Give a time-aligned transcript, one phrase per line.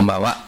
[0.00, 0.38] こんばんは。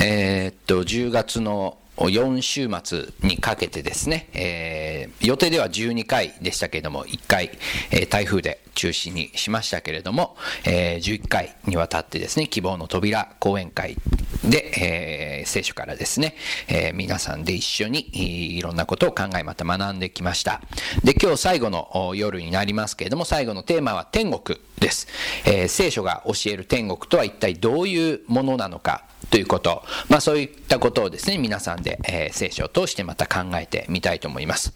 [0.00, 7.50] えー、っと、10月の4週末にかけてですね、えー、予定では12回でしたけれども、1回、
[7.90, 13.96] えー、台風で中止にしましたけれども、えー、11回にわたってですね、希望の扉講演会
[14.44, 16.34] で、えー、聖書からですね、
[16.68, 20.62] えー、皆さんで一緒にいろんなことを考えまた学んできました。
[21.04, 25.08] で、今日最後の夜になりますけれども、最後のテーマは天国です。
[25.44, 34.74] えー、聖書が教える天国とは一体どういうものなのかということ、まあそういったことをですね、皆さんで、えー、聖書を通してまた考えてみたいと思います。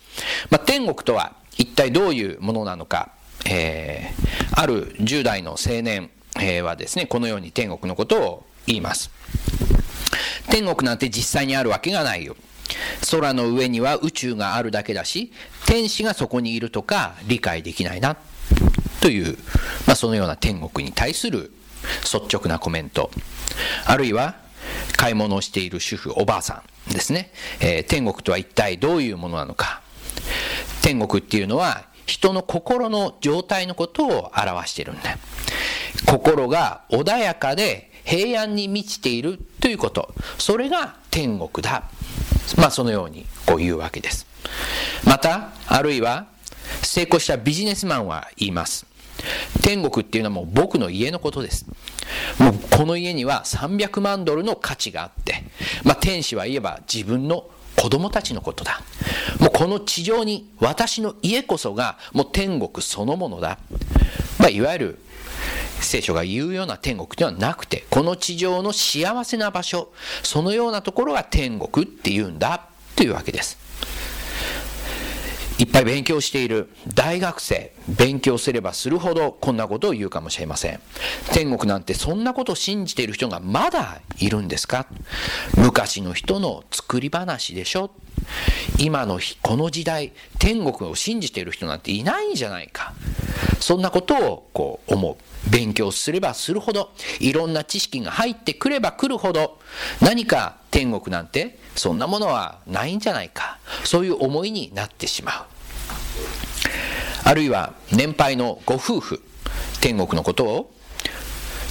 [0.51, 3.11] まあ、天国とは一体どういうものなのか、
[3.47, 9.11] えー、ある10代の青年、えー、はですね、このように天国のことを言います。
[10.51, 12.37] 天国なんて実際にあるわけがないよ。
[13.11, 15.33] 空の上には宇宙があるだけだし、
[15.67, 18.17] 天使がそこにいるとか理解できないな。
[19.01, 19.37] という、
[19.87, 21.53] まあ、そのような天国に対する
[22.05, 23.11] 率直なコメント。
[23.85, 24.37] あるいは、
[24.97, 27.31] 買い物をしている主婦、おばあさんですね。
[27.61, 29.83] えー、天国とは一体どういうものなのか。
[30.83, 35.17] 天国っていうのは、人の心の状態のことを表しているんだ。
[36.07, 40.15] 心が穏やかで平安に満ちているということ。
[40.39, 41.85] それが天国だ。
[42.59, 44.27] まあそのようにこう言うわけです。
[45.05, 46.27] また、あるいは
[46.83, 48.87] 成功したビジネスマンは言います。
[49.63, 51.67] 天国っていうのはもう僕の家のことです。
[52.39, 55.45] もうこの家には300万ドルの価値があって、
[55.85, 58.81] まあ天使は言えば自分の子供たちのことだ。
[59.41, 63.59] もうこの地上に私の家こそがもう天国そのものだ。
[64.39, 64.99] まあいわゆる
[65.81, 73.64] 聖書が言うような天国ではなくて、この地上の幸せな場所、そのようなところが天国っていうんだというわけです。
[75.59, 80.81] いっぱい勉強している大学生、勉強すればするほどこんなことを言うかもしれません。
[81.33, 84.87] 天国なんてそんなことを信じている人がまだいるんですか？
[85.57, 87.93] 昔の人の作り話でしょ？
[88.79, 92.93] 今のこの時代、天国を信じている人なんていないんじゃないか？
[93.61, 95.17] そんなことをこう思う。
[95.51, 99.59] 勉強すればするほど、いろんな知識が入ってくればくるほど、
[100.01, 103.59] 何か天国なんてそんなものはないんじゃないか。
[103.85, 105.45] そういう思いになってしまう。
[107.25, 109.23] あるいは年配のご夫婦、
[109.81, 110.75] 天国のことを、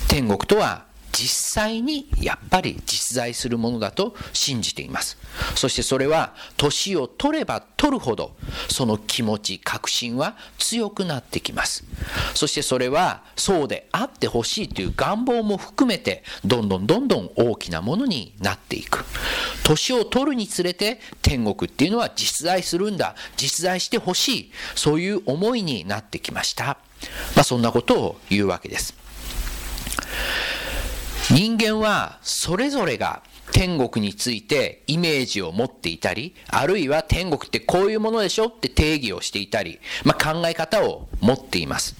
[0.08, 5.18] 天国とは実際にやっぱり実在するものだと信じています。
[5.56, 8.36] そしてそれは年を取れば取るほど
[8.68, 11.86] その気持ち、確信は強くなってきます。
[12.34, 19.06] そしてそれはそうであってほしいという願望も含めてどんどんどんどん大きなものになっていく。
[19.64, 23.16] 年を取るにつれて天国っていうのは実在するんだ。
[23.38, 24.52] 実在してほしい。
[24.76, 26.78] そういう思いになってきました。
[27.36, 28.96] まあそんなことを言うわけです。
[31.32, 41.96] 人間はそれぞれが天国についてイメージを持っていたり、あるいは天国ってこういうものでしょって定義をしていたり、まあ、考え方を持っています。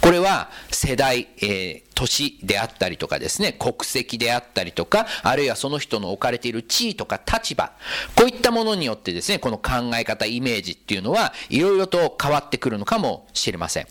[0.00, 7.72] これは世代、えー、年であったりとかですね、国籍であったりとか、あるいはその人の置かれている地位とか立場、
[8.14, 13.86] こういったものによってですね、この考え方、イメージっていうのは、いろいろと変わってくるのかもしれません。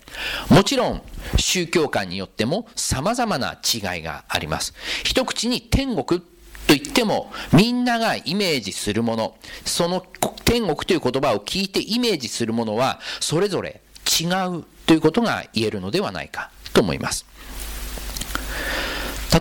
[0.50, 1.02] もちろん、
[1.38, 4.74] 宗教観によっても様々な違いがあります。
[5.04, 6.22] 一口に天国
[6.68, 10.06] と言っても、みんながイメージするもの、その
[10.46, 13.82] 天国という言葉を聞いてイメージするものは、それぞれ
[14.20, 14.26] 違
[14.58, 17.26] うということが言えるのではないかと思います。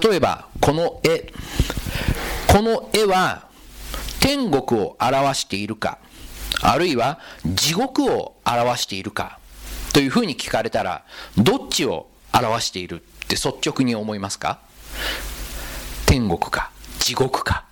[0.03, 1.33] 例えば、この絵。
[2.47, 3.49] この絵は
[4.21, 5.99] 天国を表しているか、
[6.63, 9.39] あるいは地獄を表しているか、
[9.93, 11.05] というふうに聞かれたら、
[11.37, 14.61] どっちを表しているって率直に思いますか？
[16.07, 16.71] 天国か、
[17.04, 17.65] 地獄か。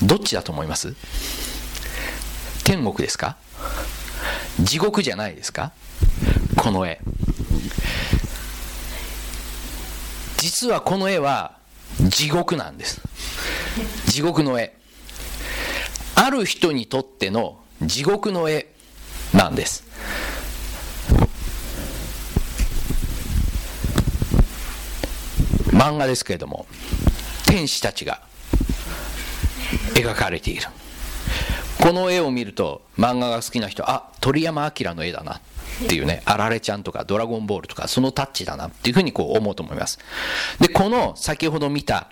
[0.00, 0.94] どっちだと思います？
[2.62, 3.36] 天国ですか？
[4.60, 5.72] 地獄じゃないですか？
[6.56, 7.00] この絵。
[10.36, 11.58] 実はこの絵は
[12.08, 13.00] 地獄なんです。
[14.06, 14.72] 地獄の絵。
[16.14, 18.68] ある人にとっての地獄の絵
[19.34, 19.82] なんです。
[25.72, 26.66] 漫画ですけれども。
[27.46, 28.20] 天使たちが
[29.94, 30.62] 描かれている
[31.80, 35.40] この絵を見ると漫画が好きな人あ鳥山明の絵だな
[35.84, 39.98] っていうね、あられちゃんとかドラゴンボールとか、そのタッチだなっていうふうにこう思うと思います。
[40.58, 42.08] で、この先ほど見た、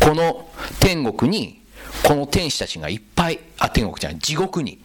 [0.00, 0.48] この
[0.80, 1.60] 天国に、
[2.04, 4.78] この天使たちがいっぱい、あ、天国じゃない、地獄に、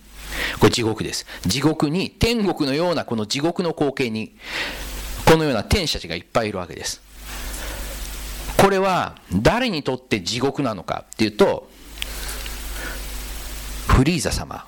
[0.59, 1.25] これ地獄です。
[1.45, 4.35] 地獄に、天国のようなこの地獄の光景に、
[5.25, 7.01] このような天使たちがいっぱいいるわけです。
[8.57, 11.69] これは誰にとって地獄なのかっていうと
[13.87, 14.65] フリーザ様。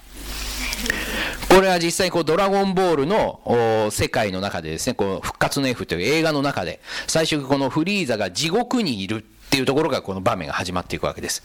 [1.50, 11.42] これは実際こうドラゴンボールの世界の中でですね、こう復活の F という映画の中で、最初このフリーザが地獄にいるっていうところがこの場面が始まっていくわけです。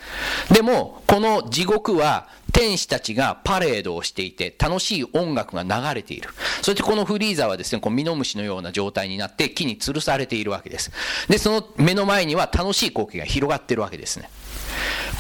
[0.53, 6.29] でも、この地獄は天使たちがパレードをしていて楽しい音楽が流れている。
[6.61, 10.93] そしてこのフリーザはですね、こうミノムシのような状態になって木に吊るされているわけです。
[11.31, 14.29] で、その目の前には楽しい光景が広がっているわけですね。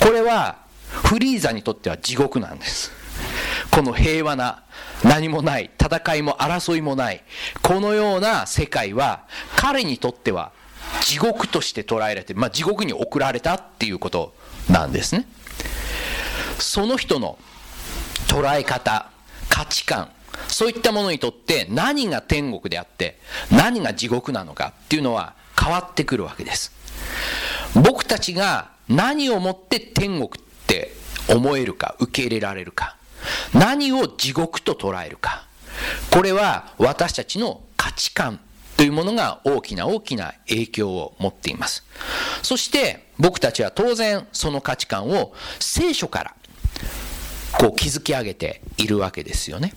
[0.01, 0.59] これは
[0.91, 2.93] フリーザにとっては地獄なんです。
[3.71, 4.63] この平和な
[5.03, 7.25] 何もない戦いも争いもない
[7.63, 9.25] このような世界は
[9.57, 10.53] 彼にとっては
[11.03, 14.35] 地獄として捉えられて、まあ、地獄に送られたっていうこと
[14.71, 15.27] なんですね。
[16.59, 17.39] その人の
[18.29, 19.11] 捉え方
[19.49, 20.11] 価値観
[20.49, 23.19] そういったものにとって何が天国であって
[23.51, 26.73] 何が地獄なのかっていうのは変わってくるわけです。
[27.75, 30.29] 僕たちが何をもって天国っ
[30.67, 30.93] て
[31.29, 32.97] 思えるか受け入れられるか
[33.53, 35.47] 何を地獄と捉えるか。
[36.11, 38.41] これは私たちの価値観
[38.85, 41.87] というものが大きな大きな影響を持っています。
[42.43, 46.35] そして僕たちは当然その価値観を聖書から
[47.59, 49.73] こう築き上げているわけですよね、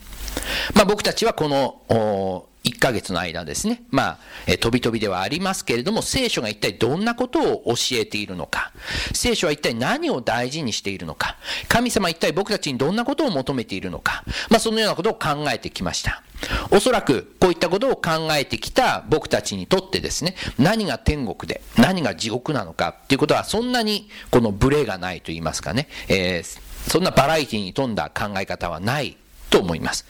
[0.75, 8.71] まあ、僕たちはこの1ヶ月の間ですね、まあ、え飛び飛びではありますけれども、聖書が一体どんなことを教えているのか、
[9.13, 11.37] 聖書は一体何を大事にしているのか、
[11.67, 16.23] 神様一体僕たちにどんなことを求めているのか、まあ、そのようなことを考えてきました。
[16.69, 29.17] おそらくこういったことを考えてきた僕たちにとってですね、何が天国で何が地獄なのかっていうことはそんなにこのブレがないと言いますかね、えー、そんなバラエティに富んだ考え方はない
[29.49, 30.05] と思います。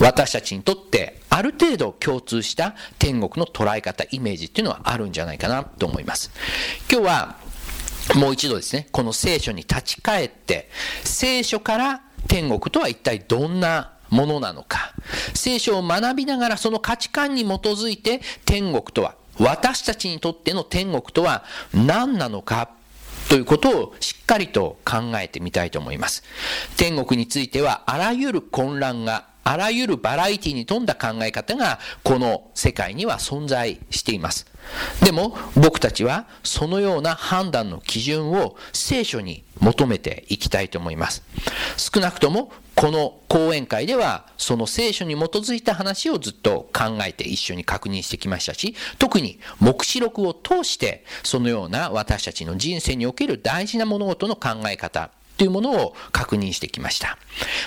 [0.00, 6.30] 私たちにとってある程度共通した天国の捉え方、イメージっていうのはあるんじゃないかなと思います。
[6.90, 7.36] 今日は
[8.14, 10.70] もう一度ですね、この聖書に立ち返って、
[11.04, 14.94] 聖書から天国とは一体どんなものなのか、
[15.34, 22.70] 聖書を学びながらその価値観に基づいて天国とは、私たちにとっての天国とは何なのか
[23.28, 26.22] ということをしっかりと考えてみたいと思います。
[26.76, 34.46] 天国についてはあらゆる混乱があらゆるバラエティに富んだ考え方がこの世界には存在しています。
[35.04, 41.22] でも僕たちはそのような判断の基準を聖書に求めていきたいと思います。
[41.76, 57.18] 少なくともこの講演会ではその聖書に基づいた話をずっと考えて一緒に確認してきましたし特に黙示録を通してそのような私たちの人生における大事な物事の考え方というものを確認してきました。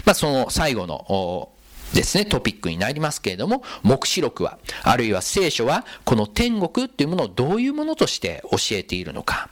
[0.06, 1.50] まあ、その最後の
[1.94, 9.50] ですね、トピックになりますけれども、目視録は、あるいは聖書は、この天国っていうものをどういうものとして教えているのか。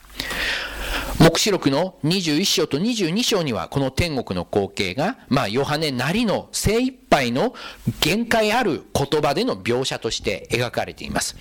[1.20, 7.54] 目視録の21章と22章には、この天国の光景が、まあ、ヨハネなりの精一杯の
[8.00, 11.36] 限界ある言葉での描写として描かれています。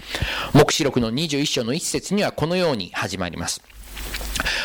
[0.53, 3.63] 目視録の21章の一節にはこのように始まります。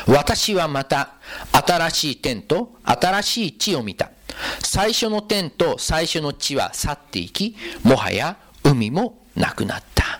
[0.07, 1.13] 私はまた
[1.51, 4.12] 新しい天と新しい地を見た。
[4.59, 10.19] 最初の天と最初の地は去っていき、もはや海もなくなった。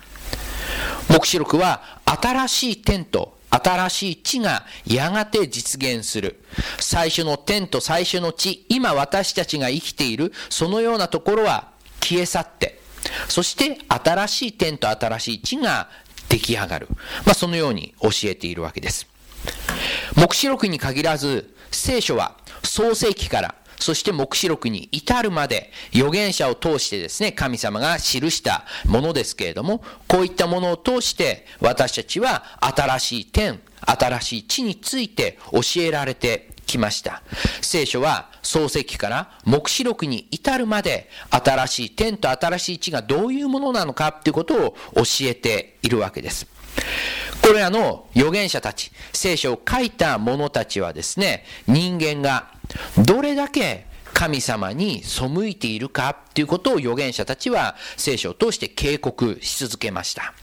[1.10, 6.44] 黙示録は新しい天と新しい地がやがて実現する。
[6.80, 11.69] 最初の天と最初の地、今私たちが生きている、そのようなところは
[12.02, 12.80] 消え去って、
[13.28, 15.90] そして新しい天と新しい地が
[16.30, 16.87] 出来上がる。
[17.26, 19.07] まあ、そのように教えているわけです。
[20.16, 37.21] 黙示録に限らず、聖書は創世記からそして黙示録に至るまで預言者を通してですね、神様が記したものですけれども、こういったものを通して私たちは新しい天、新しい地について教えられてきました。
[37.61, 46.47] 聖書は創世記から黙示録に至るまで新しい天と新しい地がどういうものなのかということを教えているわけです。
[47.42, 52.53] これらの預言者たち、聖書を書いた者たちはですね、人間が
[53.05, 60.33] どれだけ神様に背いているかということを預言者たちは聖書を通して警告し続けました。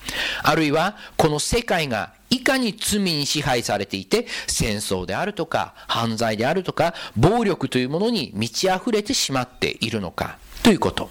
[0.42, 11.10] あるいはこの世界がいかに罪に支配されていて戦争であるとか犯罪であるとか暴力というものに満ち溢れてしまっているのかということ。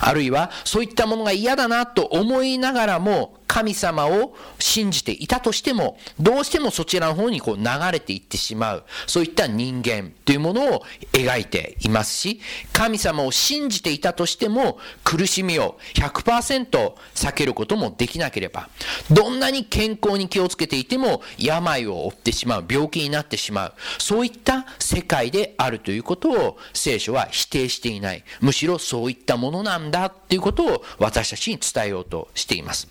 [0.00, 12.40] あるいは、そういったものが嫌だなと思いながらも、神様を信じていたとしても、どうしてもそちらの方にこう流れていってしまう、そういった人間というものを描いていますし、
[12.72, 18.68] 神様を信じていたとしても、苦しみを100%避けることもできなければ、
[19.10, 28.22] どんなに健康に気をつけていても、病を負ってしまう、病気になってしまう、そういった世界であるということを聖書は否定していない。
[28.40, 32.86] むしろそういったものなんだということを私たちに伝えようとしています。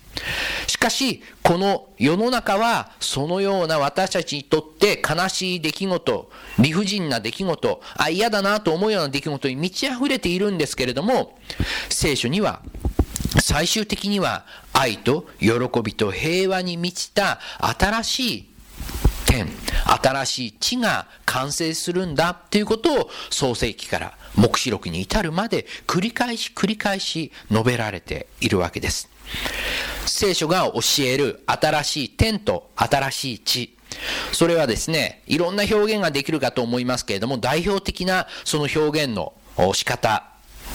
[0.66, 11.38] しかし、この世の中はそのような私たちにとって悲しい出来事、理不尽な出来事、あ、嫌だなと思うような出来事に満ち溢れているんですけれども、
[11.88, 12.62] 聖書には
[13.40, 15.50] 最終的には愛と喜
[15.82, 18.50] びと平和に満ちた新しい
[19.26, 19.48] 天、
[20.02, 29.08] 新しい地が完成するんだということを創世記から黙示録に至るまで繰り返し繰り返し述べられているわけです。
[30.06, 33.76] 聖書が教える新しい天と新しい地。
[34.32, 39.32] それはですね、いろんな表現ができるかと思いますけれども、代表的なその表現の
[39.74, 40.24] 仕方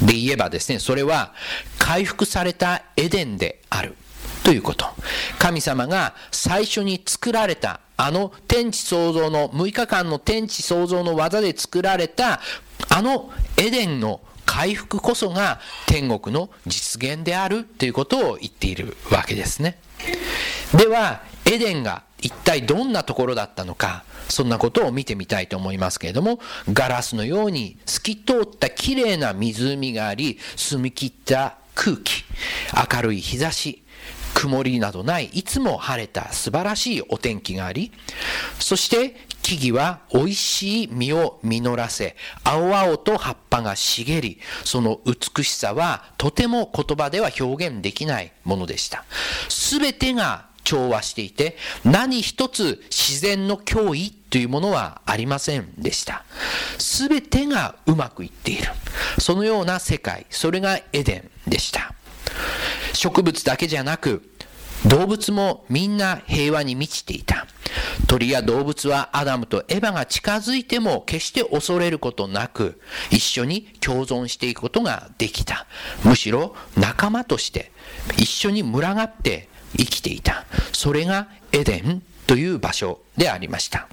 [0.01, 1.33] で言えばですね、それは
[1.79, 3.95] 回復されたエデンである
[4.43, 4.85] ということ。
[5.39, 12.41] 神様が最初に作られたあの天地創造の6日間の天地創造の技で作られた
[12.95, 19.77] あのエデンの回復こそが天国の実現であるということを言っているわけですね。
[20.77, 26.39] では、エデンが一体どんなところだったのか、そんなことを見てみたいと思いますけれども、
[26.71, 32.23] ガラスのように透き通った綺麗な湖があり、澄み切った空気、
[32.93, 33.83] 明るい日差し、
[34.35, 37.91] 曇りなどないいつも晴れた素晴らしいお天気があり、
[38.57, 49.05] そして木々は美味しい実を実らせ、青々と葉っぱが茂り、その美しさはとても言葉では表現できないものでした。
[49.47, 56.25] すべてが調和していて、何一つ自然の脅威というものはありませんでした。
[56.79, 58.63] すべてがうまくいっている。
[59.19, 61.93] そのような世界、それがエデンでした。
[62.93, 64.27] 植物だけじゃなく、
[64.87, 67.47] 動物もみんな平和に満ちていた。
[68.07, 75.65] 鳥や動物はアダムとエヴァが近づいても決して恐れることなく、一緒に共存していくことができた。
[76.03, 77.71] むしろ仲間として
[78.17, 80.45] 一緒に群がって生きていた。
[80.71, 83.87] それがエデンという場所でありました。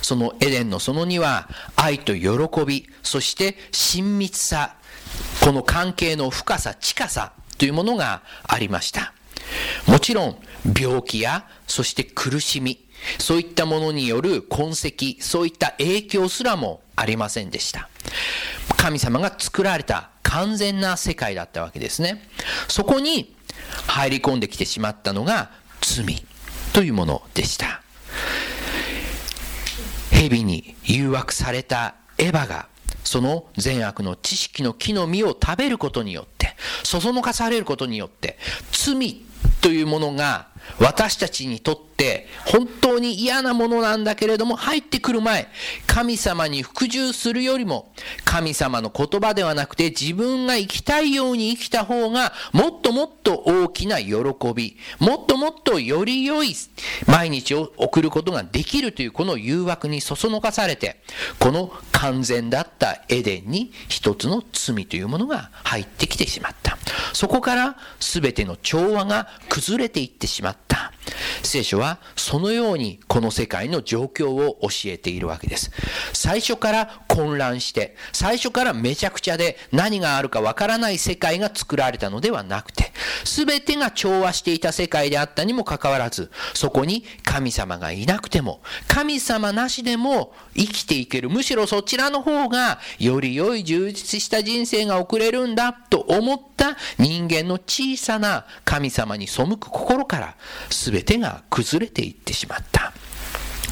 [0.00, 4.76] そのエデンのその2は愛と喜び、そして親密さ、
[5.42, 9.12] この関係の深さ、近さというものがありました。
[9.86, 10.38] もちろん
[10.78, 12.84] 病気やそして苦しみ、
[13.18, 17.88] そういったものによる痕跡、そういった影響すらもありませんでした。
[18.76, 22.28] 神様が作られた完全な世界だったわけですね。
[22.68, 23.34] そこに
[23.86, 25.50] 入り込んできてしまったのが
[25.80, 26.24] 罪
[26.72, 27.82] というものでした。
[30.10, 32.68] 蛇に誘惑されたエヴァが
[33.04, 38.38] その善悪の知識の木の実を食べることによって、そそのかされることによって、
[38.72, 39.22] 罪
[39.66, 40.46] というものが
[40.78, 45.48] 私たちにとって本当に嫌なものなんだけれども入ってくる前、
[45.86, 47.92] 神様に服従するよりも
[48.24, 54.14] 神様の言葉ではなくて自分が生きたいように生きた方がもっともっと大きな喜
[54.54, 56.54] び、もっともっとより良い
[57.06, 61.00] 毎日を送ることができるというこの誘惑にそそのかされて、
[61.38, 66.76] この完全だったエデンに一つの罪というものが入ってきてしまった。
[67.12, 70.55] そこから全ての調和が崩れていってしまった。
[70.56, 70.92] った
[71.42, 75.70] 聖書はそのようにこの世界の状況を教えているわけです。
[76.12, 82.92] 最初から混乱して、最初からめちゃくちゃで何があるかわからない世界が作られたのではなくて、
[83.24, 91.30] 全てが調和していた世界であったにもかかわらず、そこに神様がいなくても、神様なしでも生きていける。
[91.30, 100.36] むしろそちらの方がより良い充実した人生が送れるんだと思った人間の小さな神様に背く心から
[100.70, 102.92] 全てが崩れていってしまった。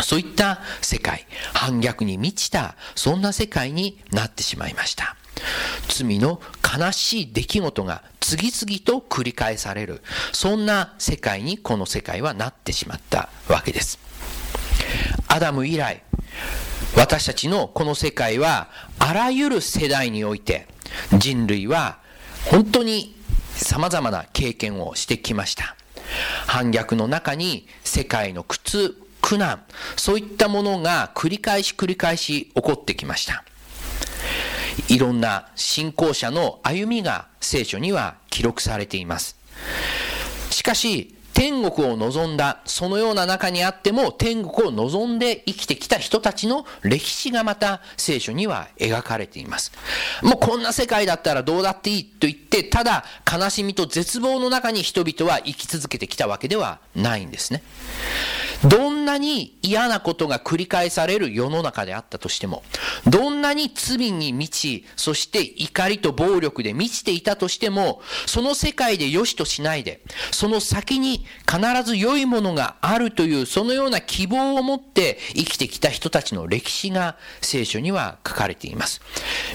[0.03, 5.17] そういった世界、反逆に満ちた、そんな世界になってしまいました。
[5.89, 10.03] 罪の悲しい出来事が次々と繰り返される、
[10.33, 13.99] そんな世界にこの世界はなってしまったわけです。
[15.29, 16.03] アダム以来、
[16.97, 20.69] 私たちのこの世界はあらゆる世代において
[21.19, 21.99] 人類は
[22.47, 23.17] 本当に
[23.57, 25.77] 様々な経験をしてきました。
[26.47, 29.65] 反逆の中に世界の苦痛、苦難、
[29.97, 33.45] そういったものが繰り返し繰り返し起こってきました。
[34.89, 39.37] いろんな信仰者の歩みが聖書には記録されています。
[40.51, 49.73] しかし、天国を望んだ、そのような中にあっても、天国を望んで生きてきた人たちの歴史がまた聖書には描かれています。
[50.23, 57.63] もうこんな世界だったらどうだっていいと言って、ただ悲しみと絶望の中に人々は生き続けてきたわけではないんですね。
[58.65, 62.63] どんなに嫌なことが繰り返される世の中であったとしても、
[63.07, 70.01] どんなに罪に満ち、そして怒りと暴力で満ちていたとしても、その世界で良しとしないで、
[70.31, 79.01] その先に必ず良いものがあるという、そのような希望を持って生きてきた人たちの歴史が聖書には書かれています。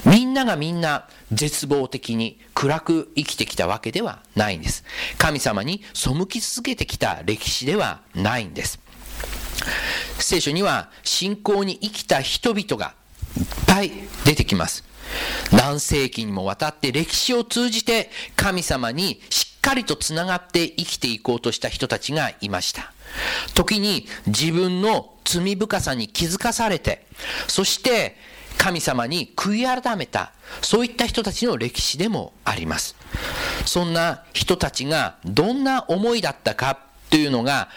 [0.04, 4.84] みんながみんな絶望的に暗く生きてきたわけではないんです。
[5.18, 8.80] 神様に背き続けてきた歴史ではないんです。
[10.18, 12.94] 聖書には信仰に生きた人々が
[13.36, 13.92] いっぱい
[14.24, 14.84] 出てきます。
[15.52, 22.92] 何世紀にもわたって歴史を通じて神様にしっっかりとつながって生きていこうとした人たちがいました。
[23.54, 27.06] 時に自分の罪深さに気づかされて、
[27.46, 28.16] そして
[28.56, 32.96] 神様に悔い改めた、そういった人たちの歴史でもあります。
[33.66, 36.78] そんな人たちがどんな思いだったか
[37.10, 37.68] というのが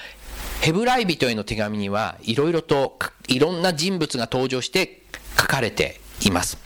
[0.61, 2.97] ヘブライ人への手紙にはいろいろと
[3.27, 5.03] いろんな人物が登場して
[5.37, 6.57] 書かれています。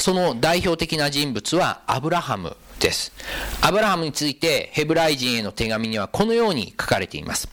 [0.00, 3.12] その代表的な人物はアブラハムです。
[3.60, 7.48] アブラハムについてヘブライ人への手紙にはこのように書かれています。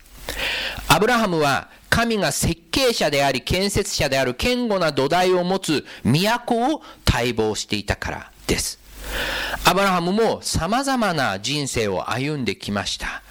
[0.88, 8.80] アブラハムは神が設計者であり建設者である堅固な土台を持つ都を待望していたからです。
[9.66, 13.22] アブラハムも様々な人生を歩んできました。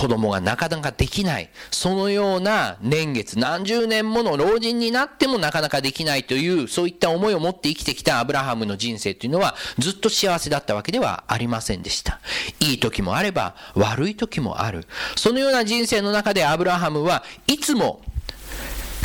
[0.00, 1.50] 子供がなかなかできない。
[1.70, 12.18] そのような年月、何十年もの老人になってもなかなかできないという、そういった思いを持って生きてきたアブラハムの人生というのは、ずっと幸せだったわけではありませんでした。
[12.60, 14.86] いい時もあれば、悪い時もある。
[15.16, 18.00] そのような人生の中でアブラハムはいつも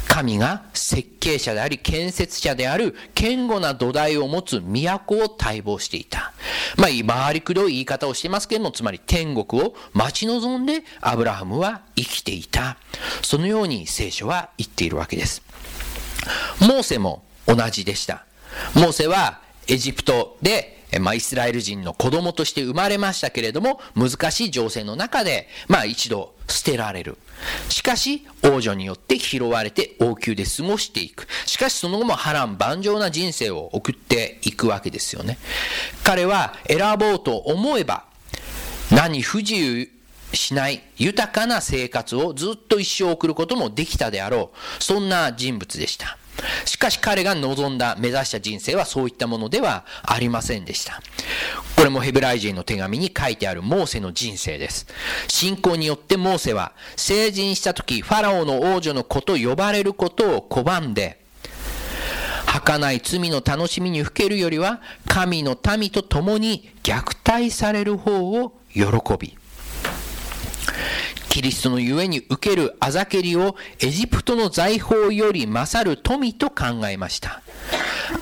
[0.07, 6.33] 神が設計者であり建設者である堅固な土台を持つ都を待望していた。
[6.77, 12.77] まあ、回りくどい言い方をしてますけれども、つまり天国を待ち望んでアブラハムは生きていた。
[13.21, 15.41] そのように聖書は言っているわけです。
[16.61, 18.25] モーセも同じでした。
[18.73, 27.17] モーセはエジプトでまあ、イスラエル人の子供として生まれましたけれども、難しい情勢の中で、まあ一度捨てられる。
[27.69, 31.27] しかし、王女によって拾われて王宮で過ごしていく。
[31.45, 35.37] しかしその後も波乱万丈な人生を送っていくわけですよね。
[36.03, 38.05] 彼は選ぼうと思えば、
[38.91, 39.89] 何不自由
[40.33, 44.83] しない豊かな生活をずっと一生送ることもできたであろう。
[44.83, 46.17] そんな人物でした。
[46.65, 51.01] しかし彼が望んだ、目指した人生はそういったものではありませんでした。
[51.75, 54.87] これもヘブライ人の手紙に書いてあるモーセの人生です。
[55.27, 61.19] 信仰によってモーセは成人した時、ファラオの王女の子と呼ばれることを拒んで、
[62.45, 68.83] 儚い罪の楽しみにふけるよりは、神の民と共に虐待される方を喜
[69.19, 69.37] び、
[71.35, 77.41] キリストのゆえに受けるあざけりをエジプトの財宝より勝る富と考えました。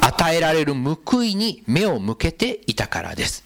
[0.02, 3.44] 与えられる報いに目を向けていたからです。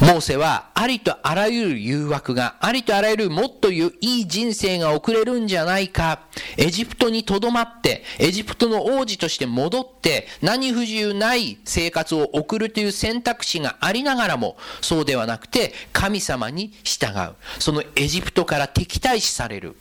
[0.00, 6.20] モーセはありとあらゆる誘惑が、ありとあらゆるもっといい人生が送れるんじゃないか、
[6.56, 17.34] エジプトに留まって、エジプトの王子として戻って、何不自由ない生活を送るという選択肢がありながらも、そうではなくて、神様に従う。
[17.58, 19.76] そのエジプトから敵対視される。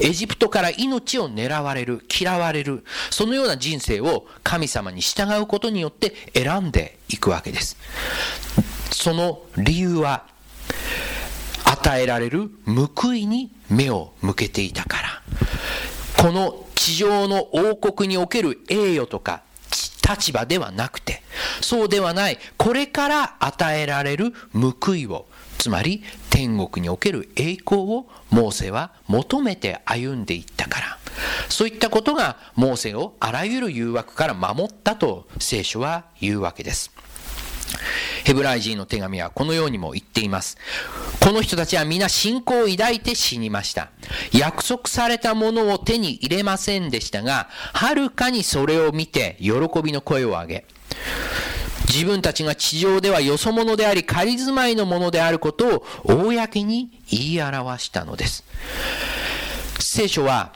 [0.00, 2.84] エジプトから命を狙われる、嫌われる。
[3.10, 7.78] そのような人生を神様に従うことによって選んでいくわけです。
[8.92, 10.24] その理由は
[11.64, 15.22] 与えられる報いに目を向けていたから。
[16.22, 19.42] この地上の王国における栄誉とか
[20.08, 21.22] 立場ではなくて
[21.60, 22.38] そうではない。
[22.56, 25.26] これから与えられる報いを
[25.58, 30.98] つまり天国における栄光をモーセは求めて歩んでいったから。
[31.48, 36.91] そういったことがモーセをあらゆる誘惑から守ったと聖書は言うわけです。
[38.24, 40.56] ヘブライ人の手紙はこのようにも言っています。
[41.20, 43.90] この人たちは皆信仰を抱いて死にました。
[44.32, 50.64] 約束されたものを手に入れませんでしたが、はるかにそれを見て喜びの声を上げ、
[51.88, 58.44] 自分たちが地上ではよそ者であり仮住まいのものであることを公に言い表したのです。
[59.78, 60.54] 聖書は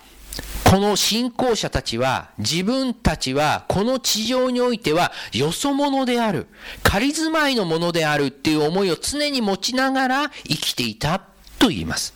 [0.69, 6.49] この信仰者たちは自分たちはこの地上においてはよそ者である、
[6.83, 11.23] 仮住まいのものであるっていう思いを常に持ちながら生きていた
[11.61, 12.15] と言います。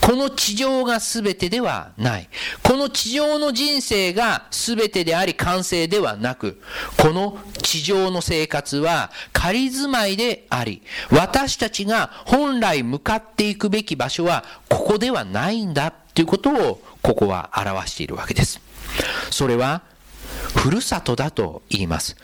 [0.00, 2.30] この地上が全てではない。
[2.62, 6.62] この地上の人生が全てであり完成ではなく、
[6.96, 18.60] この地上の生活は仮住まいであり、私たちが本来向かっていくべき場所はここではないんだということをここは表しているわけです。
[19.30, 19.82] それは
[20.54, 22.16] ふるさとだと言います。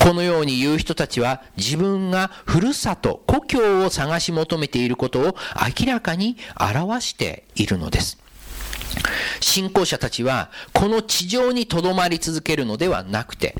[0.00, 5.36] このように言う人たちは自分がふるさと、故郷を探し求めていることを
[5.78, 8.18] 明らかに表しているのです。
[9.40, 13.54] 信仰者たちはこの地上にとどまり続けるのではなくて、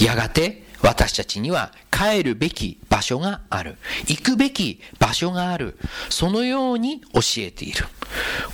[0.00, 3.76] やがて私たちには帰るべき場所がある。
[4.06, 5.78] 行くべき場所がある。
[6.08, 7.86] そのように教えている。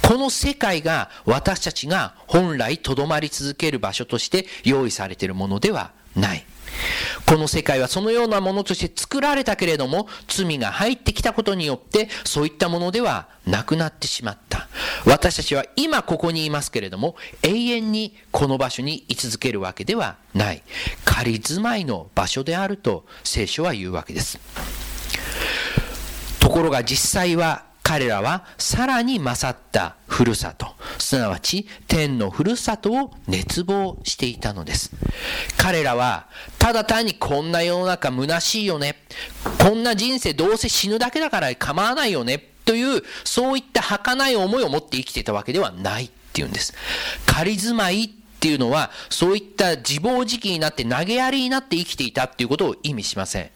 [0.02, 6.44] この世界が私たちが本来とどまり続ける場所として用意されているものではない。
[7.26, 14.68] この世界はそのようなものとして作られたけれども、罪が入ってきたことによって、そういったものではなくなってしまった。
[15.04, 20.62] 私たちは今ここにいますけれども、永遠にこの場所に居続けるわけではない。
[21.04, 24.38] 仮住まいの場所であると聖書は言うわけです。
[26.40, 34.90] ところが実際は彼らはさらに勝ったふるさと、すなわち天のふるさとを熱望していたのです。
[35.56, 36.26] 彼らは、
[36.58, 38.96] ただ単にこんな世の中虚しいよね。
[39.60, 42.38] こんな人生どうせ死ぬだけだから構わないよね。
[42.64, 46.74] という、そういった儚い思いを持って生きていたわけではないっていうんです。
[47.24, 48.10] 仮住まい
[48.46, 53.50] っていうのは、そういった自暴自棄になって投げやりになって生きていたっていうことを意味しません。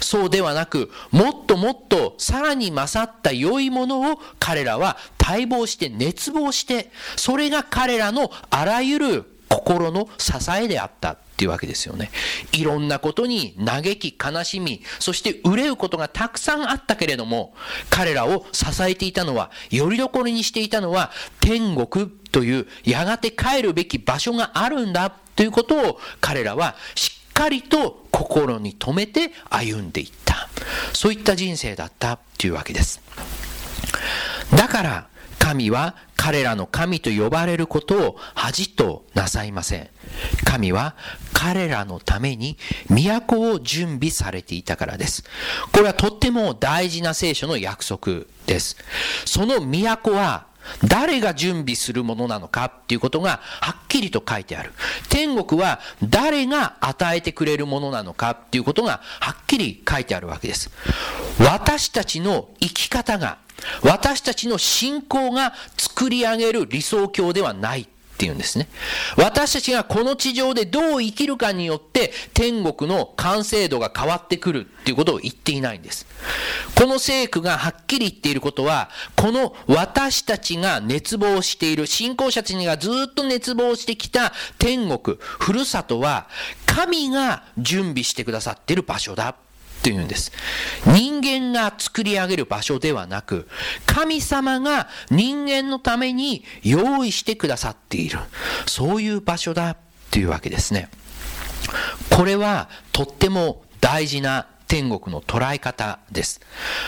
[0.00, 12.10] そうではなく、もっともっとさらに勝った良いものを彼らは待望して熱望して、それが彼らのあらゆる心の支えであったっていうわけですよね。
[12.52, 17.54] いろんなことに嘆き、悲しみ、そして憂うことがたくさんあったけれども、
[17.90, 30.48] 彼らを支えていたのは、よりどころにしていたのは、天国というやがて帰るべき場所があるんだということを彼らはしっかりと心に留めて歩んでいった。
[30.94, 33.02] そういった人生だったというわけです。
[34.56, 35.06] だから
[35.46, 39.88] 神は彼らの神と呼ばれることを恥となさいません。
[40.44, 40.96] 神は
[41.32, 45.22] 彼らのために都を準備されていたからです。
[45.70, 48.76] これはとっても大事な聖書の約束です。
[49.24, 50.48] その都は
[50.84, 54.72] 誰が準備するものなのかっていうことがはっきりと書いてある。
[55.10, 60.72] 天国は誰が与えてくれるものなのかっていうことがはっきり書いてあるわけです。
[61.38, 63.45] 私たちの生き方が
[63.82, 68.68] 私たちの信仰が作り上げる理想郷ではないっていうんですね。
[69.16, 76.06] 私たちがこの地上でどう生きるかによって天国の完成度が変わってくるっていうことを言っていないんです。
[76.74, 86.28] この聖句がはっきり言っていることは、この私たちが熱望している、信仰者たちがずっと熱望してきた天国、ふるさとは、
[86.64, 89.36] 神が準備してくださっている場所だ
[89.82, 90.32] というんです。
[90.86, 93.48] 人間が作り上げる場所ではなく、
[93.86, 98.18] 神様が人間のために用意してくださっている。
[98.66, 99.76] そういう場所だ
[100.10, 100.88] というわけですね。
[102.10, 106.40] これはとっても大事な天国の捉え方です。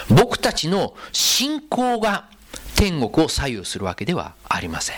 [0.08, 2.28] 僕たちの信仰が
[2.74, 4.96] 天国を左右するわけではありません。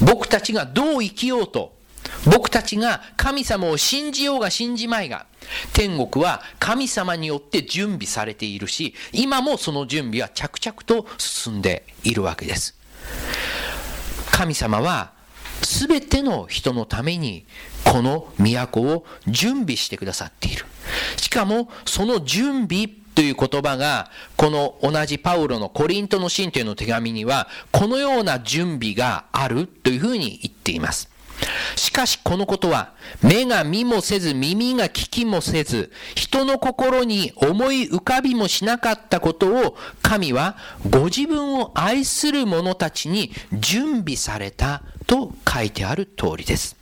[0.00, 1.77] 僕たちがどう生きようと、
[2.26, 5.26] 僕たちが神様を信じようが信じまいが、
[5.72, 12.74] 天国は神様によって準備されているし、今もその準備は着々と進んでいるわけです。
[14.32, 15.12] 神様は
[15.62, 17.44] 全ての人のために
[17.84, 20.64] この都を準備してくださっている。
[21.16, 31.10] しかもその準備という言葉がこの同じパウロのコリントの信徒の手紙にはこのような準備があるというふうに言っています。
[31.76, 40.56] しかしこのことは、目が見もせず耳が聞きもせず、人の心に思い浮かびもしなかったことを、神は
[40.88, 46.77] ご自分を愛する者たちに準備されたと書いてある通りです。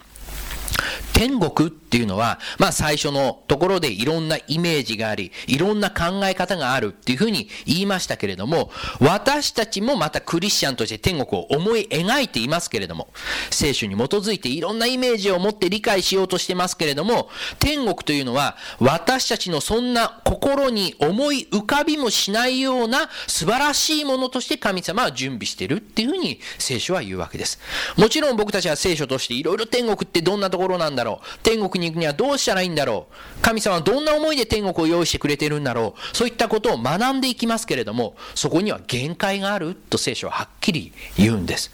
[1.16, 13.08] 天国っていうのは、まあ最初のところでいろんなイメージがあり、いろんな考え方があるっていうふうに言いましたけれども、私たちもまたクリスチャンとして天国を思い描いていますけれども、
[13.50, 27.58] 聖書に基づいていろんなイメージを持って理解しようとしてますけれども、天国というのは私たちのそんな心に思い浮かびもしないような素晴らしいものとして神様は準備してるっていうふうに聖書は言うわけです。
[27.96, 31.05] もちろん僕たちは聖書としていろいろ天国ってどんなところなんだろう
[31.42, 33.42] 天国に行くにはどうしたらいいんだろう。
[33.42, 36.16] 神様はどんな思いで天国を用意してくれてるんだろう。
[36.16, 41.70] そういったことを学んでいきますけれども、そこには限界があると聖書ははっきり言うんです。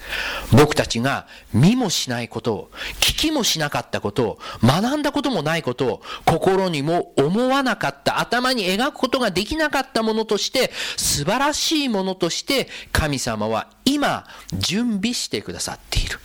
[0.52, 16.18] 僕たちが見もしないことを、聞きもしなかったことを、学んだこともないことを、心にも思わなかった、頭に描くことができなかったものとして、素晴らしいものとして、神様は今、準備してくださっている。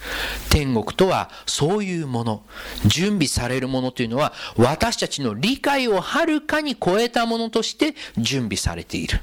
[0.50, 2.44] 天国とはそういうもの。
[2.86, 9.22] 準備されるものというのは、私たちの理解をはるかに超えたものとして準備されている。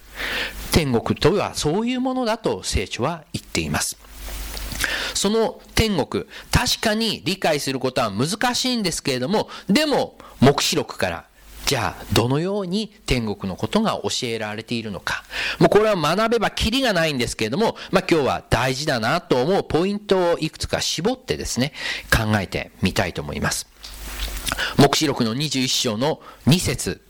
[0.73, 3.97] 天国とはそういうものだと聖書は言っています。
[5.15, 11.25] その天国、確かに理解することは難しいんですけれども、でも、目視録から
[11.67, 15.25] じゃあ、どのように天国のことが教えられているのか。
[15.59, 21.73] もうこれは学べばキリがないんですけれども、まあ今日は大事だなと思うポイントをいくつか絞ってですね、
[22.11, 23.67] 考えてみたいと思います。
[24.77, 27.01] 目視録の21章の2節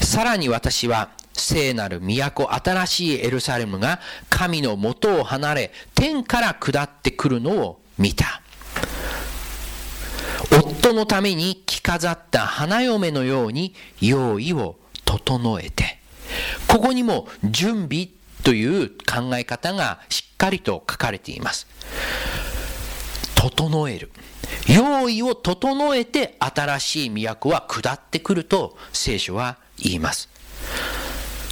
[0.00, 8.42] さらに私は聖なる都、新しいエルサレムが神の元を離れ、天から下ってくるのを見た。
[10.50, 15.98] 夫のために着飾った花嫁のように用意を整えて、
[16.68, 18.08] ここにも準備
[18.42, 21.66] という考え方がしっかりと書かれています。
[23.34, 24.10] 整える。
[24.68, 30.28] 用意を整えて新しい都は下ってくると聖書は言います。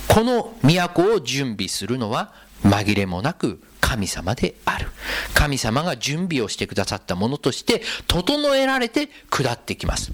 [0.09, 4.89] この都を準備するのは紛れもなく神様である。
[5.35, 10.13] 神様が準備をしてくださったものとして整えられて下ってきます。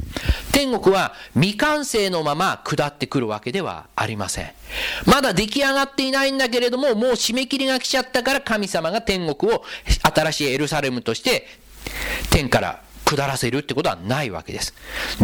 [0.52, 4.50] 天国は未完成のまま下ってくるわけではありません。
[5.06, 9.62] まだ出来上がっていないんだけれども、もう締め切りが来ちゃったから神様が天国を
[10.02, 11.46] 新しいエルサレムとして
[12.30, 14.74] 天から下らせるってことはないわけです。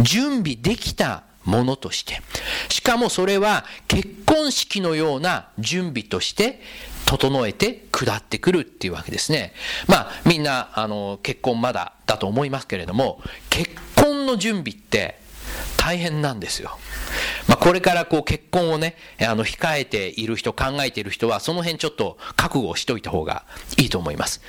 [0.02, 2.20] 準備できたものとして。
[2.68, 6.60] しかもそれは結婚式のような準備として
[7.06, 9.52] 整えて下ってくるっていうわけですね。
[9.86, 15.18] まあみんなあの結婚まだだと思いますけれども結婚の準備って
[15.76, 16.78] 大変なんですよ。
[17.46, 23.44] まあ、これからこう結婚をね、あの控えている人、考えている人はその辺ちょっと覚悟をしといた方が
[23.78, 24.40] いいと思います。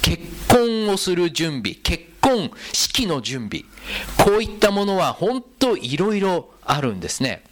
[0.00, 3.64] 結婚をする準備、結婚式の準備、
[4.16, 7.44] こういったものは本当いろいろあるんですね。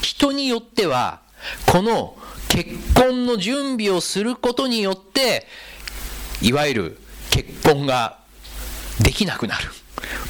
[0.00, 1.20] 人によっては、
[1.66, 2.16] この
[2.58, 5.46] 結婚の準備をすることによって、
[6.42, 6.98] いわゆる
[7.30, 8.18] 結婚が
[9.00, 9.70] できなくなる。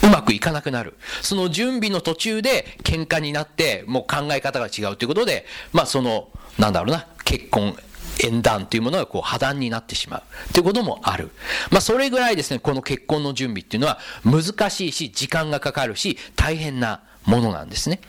[0.03, 0.99] うまくいかなくなる。
[1.23, 7.75] その準備の途中で喧嘩になって、もう考え方が違うということで、まあその、なんだろうな、結婚、
[8.23, 11.31] 縁談というものがこう破談になってしまうということもある。
[11.71, 18.01] まあそれぐらいですね、この結婚の準備っていうのは難しいし、時間がかかるし、大変なものなんですね。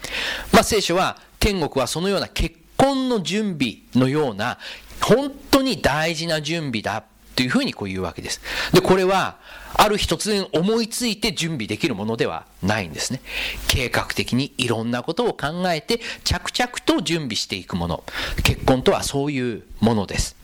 [0.52, 4.58] まあ聖書は天国はそのような結婚の準備のような
[5.02, 7.04] 本当に大事な準備だ
[7.36, 8.42] というふうにこう言うわけです。
[8.74, 9.38] で、これは
[9.76, 13.22] ある日突然思いついて準備できるものではないんですね。
[13.68, 18.04] 計画的にいろんなことを考えて着々と準備していくもの。
[18.44, 20.36] 結婚とはそういうものです。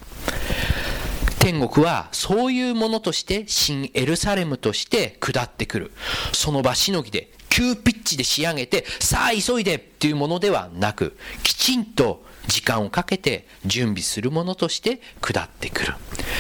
[1.40, 5.92] 天国はそういうものとして新エルサレムとして下ってくる。
[6.34, 15.94] その場しのぎで急ピッチで仕上げて、さあ急いでっていうものではなく、きちんと時間をかけて準備するものとして下ってくる。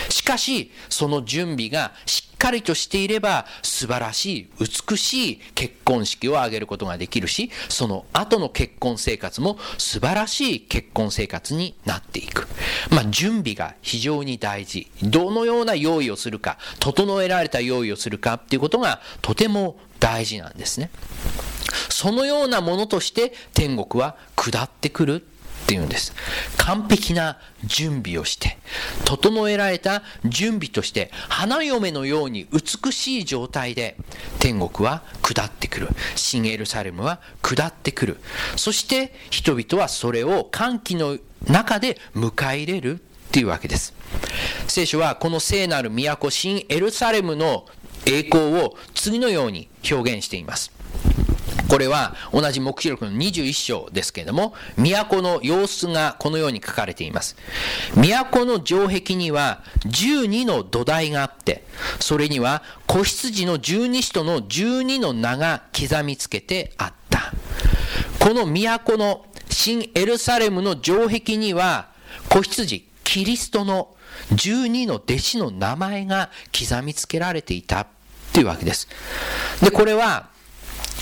[0.10, 12.48] しかし、その準備がしっかりとしていれば、素晴らしい、美しい結婚式を挙げることができるし、その後の結婚生活も素晴らしい結婚生活になっていく。
[12.92, 14.88] まあ、準備が非常に大事。
[15.02, 20.90] どのような用意をするか、整えられた用意をするかっていうことがとても大事なんですね。
[21.90, 25.26] そのようなものとして天国は下ってくる
[25.66, 26.14] っていうんです。
[26.58, 28.60] 完璧な準備をして、
[29.04, 33.98] 整えられた準備として、花嫁のように美しい状態で
[34.40, 35.90] 天国は下ってくる。
[36.16, 38.18] 新エルサレムは下ってくる。
[38.56, 43.96] そして人々はそれを歓喜の中で迎え入れるっていうわけです。
[44.68, 47.66] 聖書はこの聖なる都、新エルサレムの
[48.06, 50.72] 栄光を次のように表現しています。
[51.70, 57.36] これは同じ目視録の21章ですけれども、都の様子がこのように書かれています。
[57.96, 61.64] 都の城壁には12の土台があって、
[62.00, 67.34] それには子羊の十二使徒の12の名が刻みつけてあった。
[68.20, 71.90] この都の新エルサレムの城壁には
[72.30, 73.96] 子羊、キリストの
[74.32, 77.88] 12の弟子の名前が刻みつけられていた
[78.34, 78.88] というわけです。
[79.62, 80.30] で、これは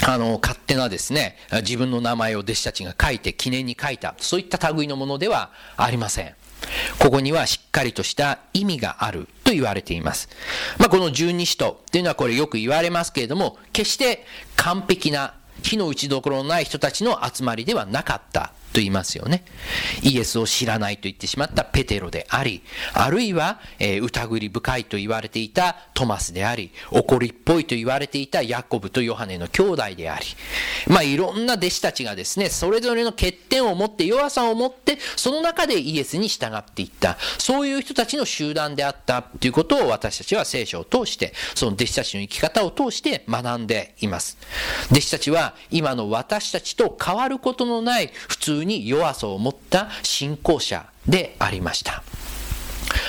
[0.06, 6.34] あの、勝手なですね、自分の名前を弟子たちが書いて記念に書いた、そういった類のものではありません。
[7.00, 10.30] ここにはしっかりとした意味があると言われています。
[10.78, 19.46] まあ、この十二使徒っていうのはこれよく言われますけれども、決して完璧な火の打ちどころのない人たちの集まりではなかったと言いますよね。
[20.02, 30.26] イエスを知らないと言ってしまったペテロであり、あるいは、えー、疑り深いと言われていたトマスであり、怒りっぽいと言われていたヤコブとヨハネの兄弟であり、
[30.88, 44.38] まあいろんな弟子たちがですね、それぞれの欠点を持って弱さを持って、その中でイエスに従っていった、そういう人たちの集団であったということを私たちは聖書を通して、その弟子たちの生き方を通して学んでいます。
[44.92, 52.04] 弟子たちは今の私たちと変わることのない普通に弱さを持った信仰者でありました。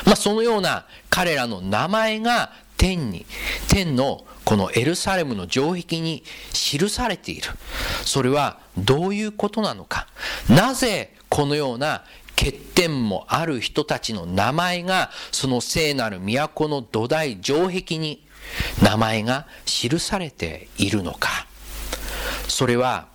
[0.05, 3.27] まあ、そのような彼らの名前が天に、
[3.69, 7.51] 天のこのエルサレムの城壁に記されている。
[8.05, 10.07] それはどういうことなのか。
[10.49, 12.05] なぜこのような
[12.37, 18.27] 欠点もある人たちの名前がその聖なる都の土台城壁に
[18.83, 21.47] 名前が記されているのか。
[22.49, 23.14] それは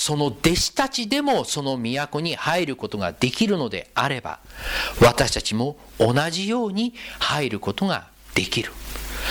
[0.00, 4.40] その弟子たちでもその都に入ることができるのであれば、
[5.02, 8.72] 私たちも同じように入ることができる。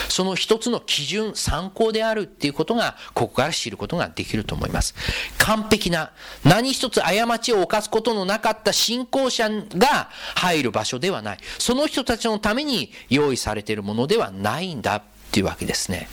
[0.10, 4.94] その一つの基準、参考であるっていうことが、ここから知ることができると思います。
[5.40, 6.12] 完璧な、
[6.44, 11.40] 何一つ過ちを犯すことのなかった信仰者が入る場所ではない。
[11.58, 15.02] その人たちのために用意されているものではないんだ。
[15.30, 16.10] っていうわけですね。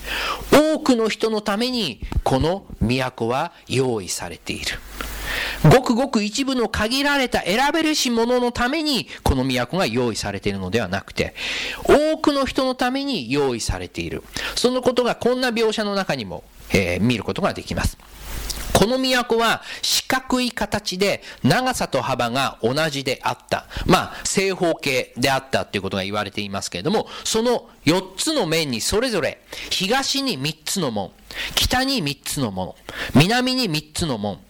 [0.52, 4.78] 多くの人のためにこの都は用意されている。
[5.70, 11.34] ごくごく一部の限られた選べるし者のためにこの都が用意されているのではなくて、
[11.84, 14.22] 多くの人のために用意されている。
[14.54, 17.96] そのことがこんな描写の中にも、えー、見ることができます。
[18.76, 23.64] この都は四角い形で長さと幅が同じであった。
[23.86, 31.10] まあ、正方形であったということが言われていますけれども、その4つの面にそれぞれ東に3つの門、
[31.54, 32.74] 北に3つの門、
[33.14, 34.40] 南に3つの門、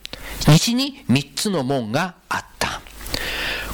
[0.48, 2.80] 西に3つの門があった。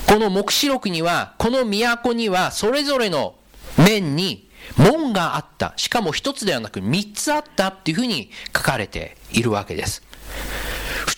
[0.06, 3.36] この目視録には、この都にはそれぞれの
[3.78, 5.72] 面に門があった。
[5.76, 10.02] しかも1つではなく3つあったっていうふうに書かれているわけです。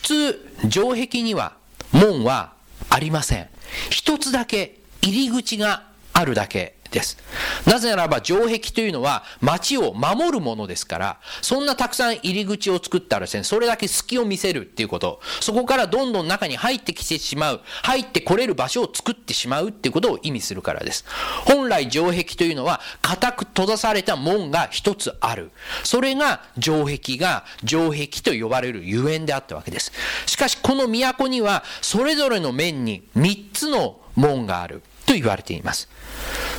[0.05, 1.57] 普通、城壁には
[1.91, 2.53] 門は
[2.91, 3.49] ありません。
[3.89, 7.19] 一つだけ入り口があるだけです。
[7.67, 21.05] なぜならば城壁というのは町を守るものですから、そんなたくさん入り口を作ったらですね、それだけ隙を見せるっていうこと、そこからどんどん中に入ってきてしまう、入ってこれる場所を作ってしまうっていうことを意味するからです。
[21.47, 25.51] 本来城壁というのは固く閉ざされた門が一つある。
[25.83, 29.91] それが城壁が城壁と呼ばれるゆえんであったわけです。
[30.27, 34.83] しかしこの都にはそれぞれの面に3つの門がある
[35.15, 35.89] と言われています。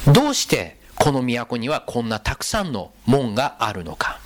[0.08, 4.20] どうしてこの都にはこんなたくさんの門があるのか。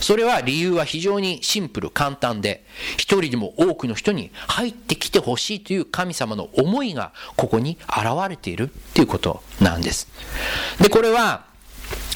[0.00, 2.64] それは理由は非常にシンプル、簡単で、
[2.96, 10.08] 一人でも多くの人に入ってきてほしいという神様の思いがここに現れているということなんです。
[10.80, 11.44] で、これは、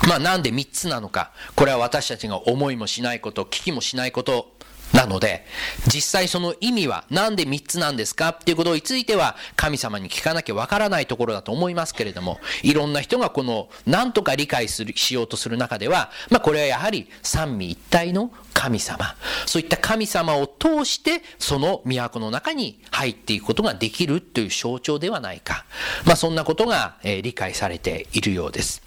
[0.08, 1.32] まあなんで3つなのか。
[1.54, 4.55] これは私たちが思いもしないこと、聞きもしないこと
[4.92, 5.44] なので、
[5.92, 19.16] 実際その意味は何で3つなんですかっていうことについては神様に聞かなきゃわからないところだと思いますけれども、いろんな人がこの何とか理解する、しようとする中では、まあこれはやはり三位一体の神様。
[19.44, 25.66] そういった神様を通してその都の中に入っていくことができるという象徴ではないか。
[26.04, 28.82] まあそんなことが、え理解されているようです。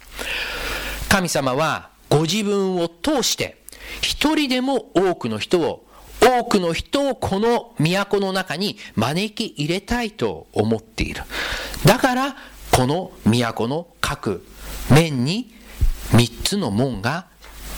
[1.08, 3.56] 神様はご自分を通して
[4.00, 5.86] 一人でも多くの人を
[6.20, 11.22] 多くの人をこの都の中に招き入れたいと思っている。
[11.84, 12.36] だから、
[12.72, 14.44] この都の各
[14.90, 15.52] 面に
[16.12, 17.26] 3つの門が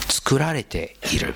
[0.09, 1.35] 作られている。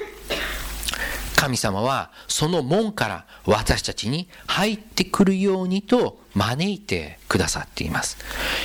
[1.36, 8.17] 神様はその門から私たちに入ってくるようにと招いてくださっています。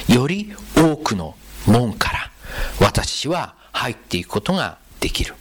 [0.09, 2.31] より多くの門から
[2.81, 5.35] 私は入っていくことができる。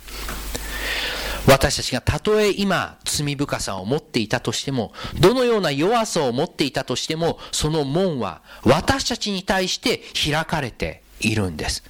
[1.48, 11.84] 私たちがたとえ今罪深さを持っていたとしても、どのような弱さを持っていたとしても、その門は私たちに対して開かれているんです。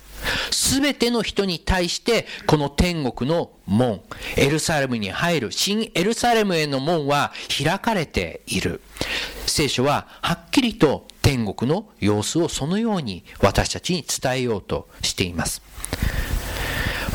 [0.52, 4.02] すべての人に対して、この天国の門、
[4.38, 8.82] エルサレムに入る、新エルサレムへの門は開かれている。
[9.48, 15.62] 聖書ははっきりと天国の様子をそのように私たちに伝えようとしています。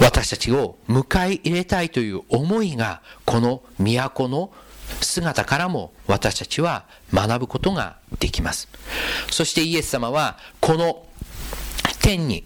[0.00, 4.52] 私たちを迎え入れたいという思いがこの都の
[5.00, 8.68] 姿からも私たちは学ぶことができます。
[9.30, 11.06] そしてイエス様はこの
[12.00, 12.44] 天に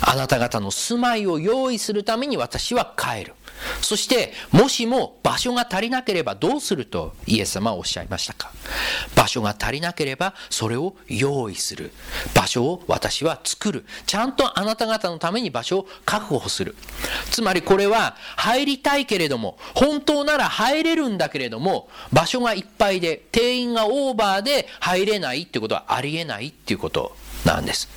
[0.00, 3.34] あなた方の住まいを用意するために私は帰る。
[3.80, 8.50] そして、もしも場所が足りなければどうするとイエス様はおっしゃいましたか？
[9.14, 11.92] 場所が足りなければそれを用意する。
[12.34, 13.84] 場所を私は作る。
[14.06, 16.74] ちゃんとあなた方のために場所を確保する。
[17.30, 27.88] つまりこれは入りたいけれども、本当なら入れるんだけれども、場所がいっぱいで、定員がオーバーで入れないってことはありえないっていうことなんです。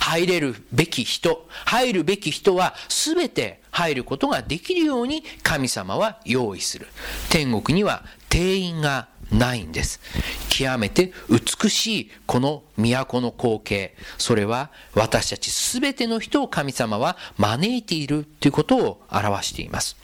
[0.00, 6.86] 入れるべき人、入るべき人は全て入ることができるように神様は用意する。
[7.30, 10.00] 天国には定員がないんです。
[10.48, 13.96] 極めて美しいこの都の光景。
[14.18, 19.96] それは私たち全ての人を神様は招いているということを表しています。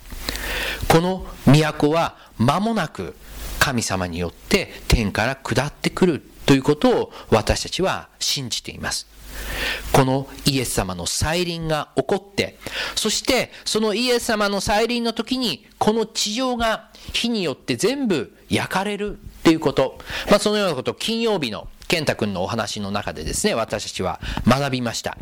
[0.89, 3.15] この都は間もなく
[3.59, 9.07] 神様によって天から下ってくるということを私たちは信じています。
[9.93, 12.59] このイエス様の再臨が起こって、
[12.97, 20.01] そしてそのイエス様の再臨の時に、この地上が火によって全部焼かれるっていうこと。
[20.29, 25.17] まあそのようなことを金曜日の健太君のお話の中でですね、私たちは学びました。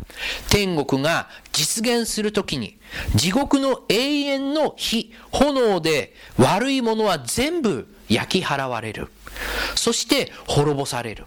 [0.49, 2.79] 天国が実現するときに、
[3.13, 9.11] 地獄の永遠の火、炎で悪いものは全部焼き払われる。
[9.75, 11.25] そして滅ぼされる。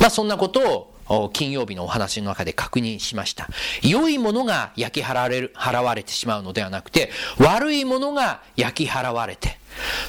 [0.00, 3.48] まあそんなことを金曜日のお話の中で確認しました。
[3.82, 9.58] 良いものが焼き払われる、払われてしまうのではなくて、悪いものが焼き払われて、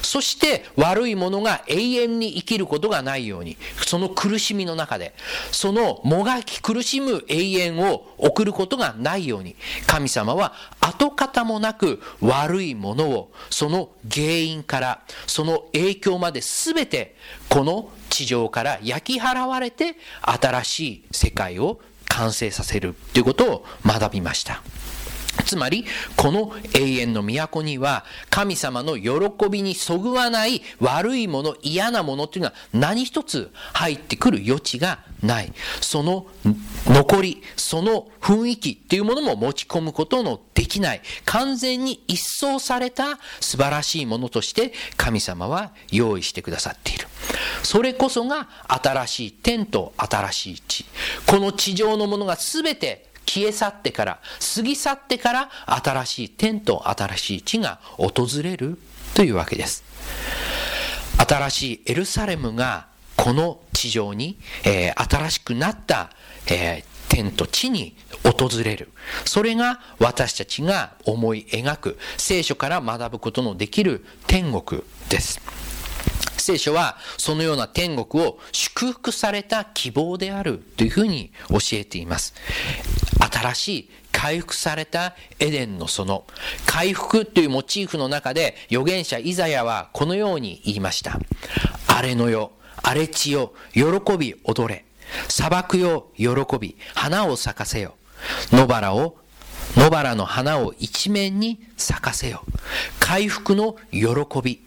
[0.02, 3.56] そして悪いものが永遠に生きることがないように、
[3.86, 5.14] その苦しみの中で、
[5.50, 9.56] そのもがき苦しむ永遠を送ることがないように、
[9.86, 17.16] 神様は跡形もなく悪いものを、その原因から、その影響まで全て、
[17.48, 24.62] この地上から焼き払われて、新しい世界を完成させるということを学びました。
[25.44, 25.84] つまり、
[26.16, 35.52] この永遠の都には、神様の喜びにそぐわない悪いもの、嫌なものっていうのは何一つ入ってくる余地がない。
[35.80, 36.26] その
[36.86, 41.02] 残り、その雰囲気っていうものも持ち込むことのできない。
[41.24, 47.06] 完全に一掃された素晴らしいものとして神様は用意してくださっている。
[47.62, 50.84] それこそが新しい天と新しい地。
[51.26, 54.20] この地上のものが全て消え去ってから、
[54.54, 58.78] 過ぎ去ってから新しい天と新しい地が訪れる
[59.14, 59.84] というわけです。
[61.18, 66.10] 新しいエルサレムがこの地上に、えー、新しくなった、
[66.48, 68.90] えー、天と地に訪れる。
[69.24, 75.40] それが私たちが思い描く聖書から学ぶことのできる天国です。
[76.46, 82.34] 聖書はそのような天国を祝福された希望であるというふうに教えています。
[83.18, 86.22] 新しい回復されたエデンの園。
[86.64, 91.18] 回復というモチーフの中で預言者イザヤはこのように言いました。
[91.88, 93.82] 荒れの世、荒れ地よ、喜
[94.16, 94.84] び踊れ。
[95.28, 96.28] 砂漠よ、喜
[96.60, 97.96] び、花を咲かせよ。
[98.52, 99.16] 野原を
[99.76, 102.44] 野原の花を一面に咲かせよ。
[103.00, 104.00] 回復の喜
[104.42, 104.64] び。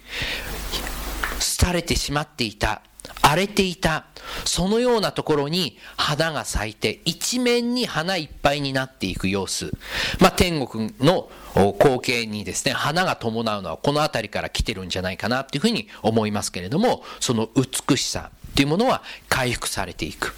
[1.61, 2.81] 廃れてしまっていた。
[3.21, 4.05] 荒れていた。
[4.45, 9.71] そのようなところに花が咲いて一面に花いっぱいになっていく様子。
[10.19, 20.35] まあ、天国の光景にですね、花が伴うのはこの辺りから来てるんじゃないかなっていうふうに思いますけれども、その美しさっていうものは回復されていく。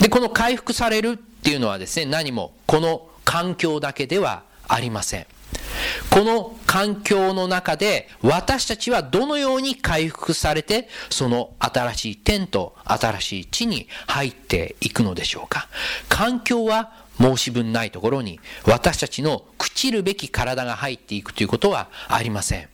[0.00, 5.26] で、この回復されるっていうのはですね、何もこの環境だけではありません。
[6.10, 15.68] この環境の中で私たちはどのように回復されてその新しい天と新しい地に入っていくのでしょうか
[16.08, 22.68] 環境は申し分ないところに私たちの朽ちるべき体が入っていくということはありません。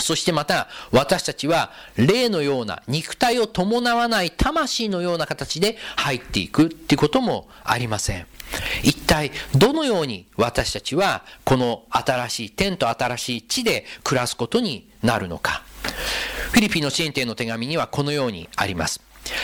[0.00, 8.26] そしてまた私たちは霊のような肉体を伴わない魂のような形で入っていくっていうこともありません。
[8.82, 15.62] 一体どのように私たちはこの新しい天と新しい地で暮らすことになるのか。
[16.52, 19.00] フィリピンの支援店の手紙にはこのようにあります。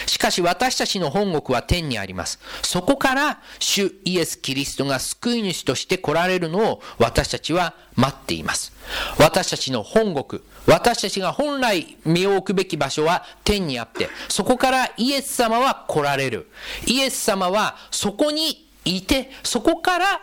[0.07, 2.39] しかし私たちの本国は天にあります。
[2.63, 8.73] そこから主イエス・キリストが救い主として来られるのを私たちは待っています。
[9.19, 16.51] 私たちの本国、私たちが本来身を置くべき場所は天にあって、そこからイエス様は来られる。
[16.87, 20.23] イエス様はそこにいて、そこから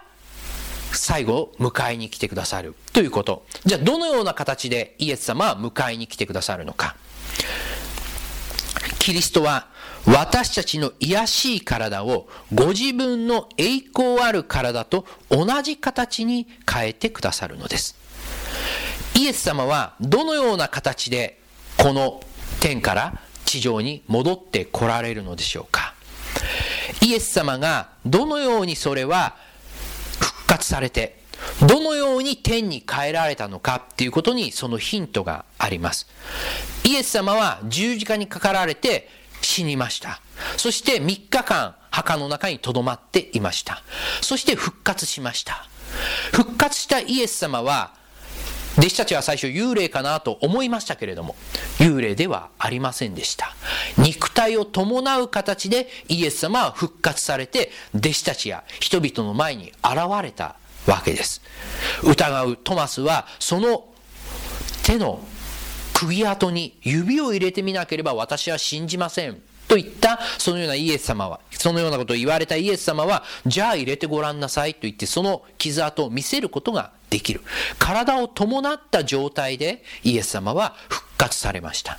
[0.91, 3.45] 最後を迎えに来てくださるということ。
[3.65, 6.95] じゃあどのような形でイエス様は迎えに来てくださるのか。
[8.99, 9.67] キリストは
[10.05, 17.95] 私たちの癒しい体をご自分の栄光ある体と同じ形に変えてくださるのです。
[19.15, 21.39] イエス様はどのような形で
[21.77, 22.21] この
[22.59, 25.78] 天から地上に戻って来られるのでしょうか
[27.09, 29.35] イエス様がどのようにそれは
[30.19, 31.23] 復活されて
[31.67, 36.07] どのように天に帰られたのかっていうことにそのヒントがあります。
[36.85, 39.07] イエス様は十字架にかかられて
[39.41, 40.21] 死にました。
[40.57, 43.81] そして3日間墓の中に留まっていました。
[44.21, 45.65] そして復活しました。
[46.31, 47.93] 復活したイエス様は
[48.77, 51.35] 弟子たちは最初幽霊かなと思いましたけれども、
[51.79, 53.55] 幽霊ではありませんでした。
[53.97, 60.55] 肉体を伴う形でイエス様は復活されて、弟子たちや人々の前に現れた
[60.87, 61.41] わけです。
[62.03, 63.85] 疑うトマスは、その
[64.83, 65.19] 手の
[65.93, 69.41] 釘跡に指を入れてみなければ私は信じません。
[69.67, 77.41] と言ったそのようなイエス様は、そのようなことを言われたイエス様は、じゃあ入れてごらんなさいと言ってその傷跡を見せることができる。
[77.77, 81.97] 体を伴った状態でイエス様は復活されました。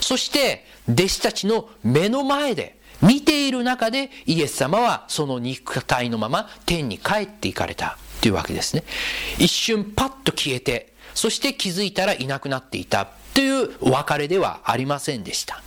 [0.00, 8.84] そして弟子たちの目の前で見ている中でイエス様はその肉体のまま天に帰っていかれたというわけですね。
[9.38, 15.60] 一瞬パッと消えて、そして気づいたらいなくなっていたというお別れではありませんでした。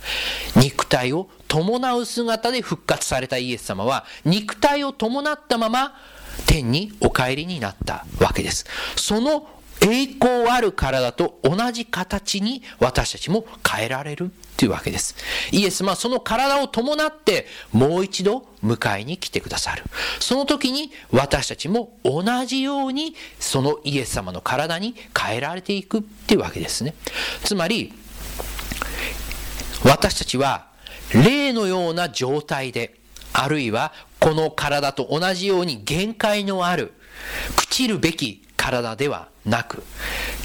[0.56, 5.94] 肉体を伴う姿で復活されたイエス様は、肉体を伴ったまま
[6.46, 8.66] 天にお帰りになったわけです。
[8.96, 9.48] その
[9.80, 15.14] 栄光ある体と同じ形に私たちも変えられるというわけです。
[15.52, 19.82] イエス様はその体を伴ってもう一度迎えに来てくださる。
[20.18, 26.94] その時に私たちも同じようにそのイエス様の体に変えられていくっていうわけですね。
[27.44, 27.92] つまり
[29.84, 30.66] 私たちは
[31.12, 32.94] 霊のような状態で
[33.38, 36.94] あるいはこの体と同じように限界のある
[37.56, 39.82] 朽ちるべき体ではなく、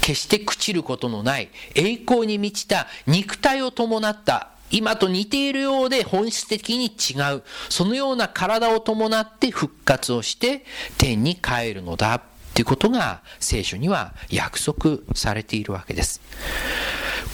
[0.01, 10.65] 決して朽ちることのない栄光に満ちた肉体を伴った今と似ているようで本質的に違う、そのような体を伴って復活をして
[10.97, 12.21] 天に帰るのだ
[12.53, 16.21] ということが聖書には約束されているわけです。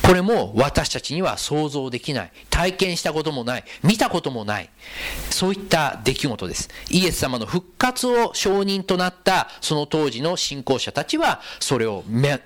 [0.08, 2.32] これも私たちには想像できない。
[2.50, 3.66] 体験したこともない。
[3.84, 4.70] 見たこともない。
[5.30, 6.70] そういった出来事です。
[6.90, 12.42] イエス様の復活を証人となったその当時の信仰者たちはそれを目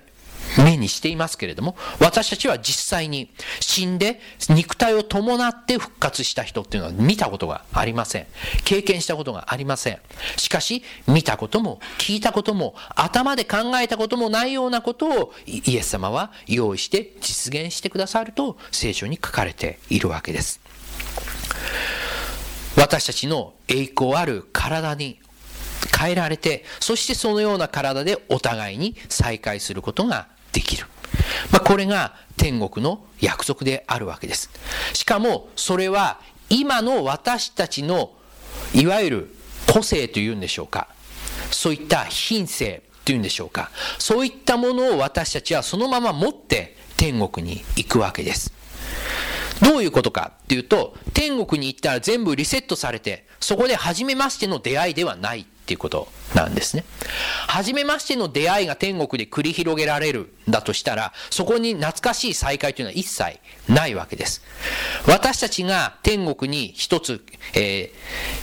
[0.58, 3.30] 目にしていますけれども、私たちは実際に
[3.60, 8.26] 死んで肉体を伴って復活した人っていうのは見たことがありません。
[8.64, 9.98] 経験したことがありません。
[10.36, 20.60] しかし、見たことも聞いたことも頭で考えたこともないようなことをイエス様は用意して実現してくださると聖書に書かれているわけです。
[22.76, 25.20] 私たちの栄光ある体に
[25.98, 30.86] 変えられて、そしてそのような体でお互いに再会することができる。
[31.50, 34.50] まあ、これが天国の約束であるわけです。
[34.92, 38.12] しかもそれは今の私たちの
[38.74, 39.34] いわゆる
[39.72, 40.88] 個性というんでしょうか。
[41.50, 43.70] そういった品性というんでしょうか。
[43.98, 48.52] そういったものを私たちはそのまま持って天国に行くわけです。
[49.60, 56.08] どういうことかっていうと、天国に行ったら全部リセットされて、そこで初めましての出会いではないっていうこと。
[56.34, 56.84] なんですね。
[57.46, 64.42] 初めましての出会いが天国で繰り広げられるだとしたら、そこに懐かしい再会というのは一切ないわけです。
[65.06, 67.24] 私たちが天国に一つ、
[67.54, 67.92] え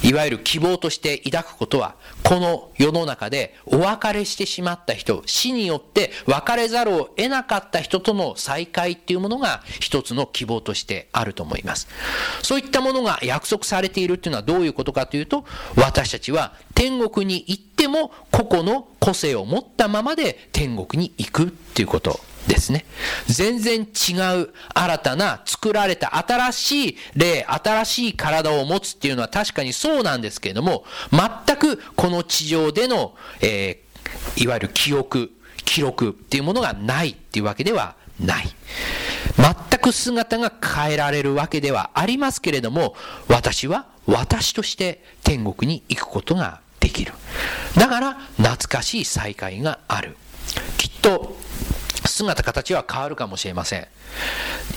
[0.01, 11.87] ー、いわゆる希望として抱くことは、この世の中でお別れしてしまった人、死によって別れざるを得なかった人との再会っていうものが一つの希望としてあると思います。
[12.43, 22.85] そういったものが約束されているっていうのはどういうことかというと、私たちは天国に行っても個々の個性を持ったままで天国に行くっていうことですね。
[23.27, 35.31] 全然違う新たな作られた新しい霊、新しい体を持つっていうのは確かにそうなんですけれども、全くこの地上での、えー、いわゆる記憶、
[35.65, 38.47] 記録っていうものがないっていうわけではない。
[39.37, 42.95] 全く姿が変えられるわけではありますけれども、
[43.27, 47.13] 私は私として天国に行くことができる。
[47.75, 50.17] だから懐かしい再会がある。
[50.77, 51.37] きっと
[52.05, 53.87] 姿形は変わるかもしれません。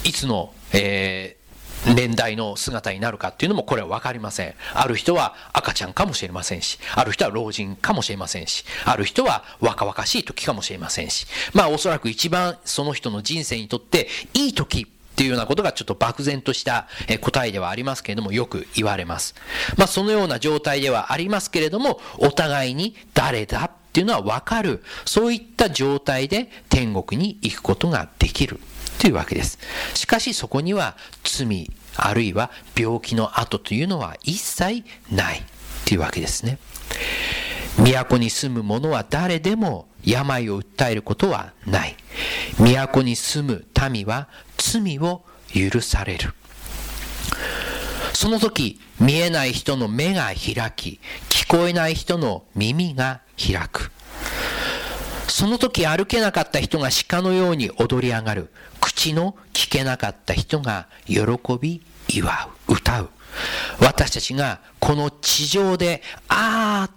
[0.04, 1.42] いつの、えー
[1.84, 4.54] 年代の姿になるかっていうのもこれは分かりません。
[4.72, 16.88] ある人は赤ちゃんかもしれませんし、ある人は老人かもしれませんし、ある人は若々しい時かもしれませんし、まあおそらく一番その人の人生にとっていい時っていうようなことがちょっと漠然とした
[17.20, 19.34] 答えではありますけれどもよく言われます。
[19.76, 24.82] まあそのような状態ではありますけれども、お互いに誰だっていうのは分かる。
[25.04, 28.58] そういった状態で天国に行くことができる。
[28.98, 29.58] というわけです。
[29.94, 35.42] しかしそこには罪、あるいは病気の跡というのは一切ない
[35.84, 36.58] というわけですね。
[37.78, 41.96] 都に住む者は誰でも病を訴えることはない。
[42.58, 46.34] 都に住む民は罪を許される。
[48.14, 53.90] その時、見えない人の目が開き、聞こえない人の耳が開く。
[55.28, 58.52] その時歩けなかった人が鹿のように踊り上がる。
[58.80, 61.22] 口の聞けなかった人が喜
[61.60, 63.08] び祝う、歌う。
[63.80, 66.94] 私たちがこの地上で、あーっ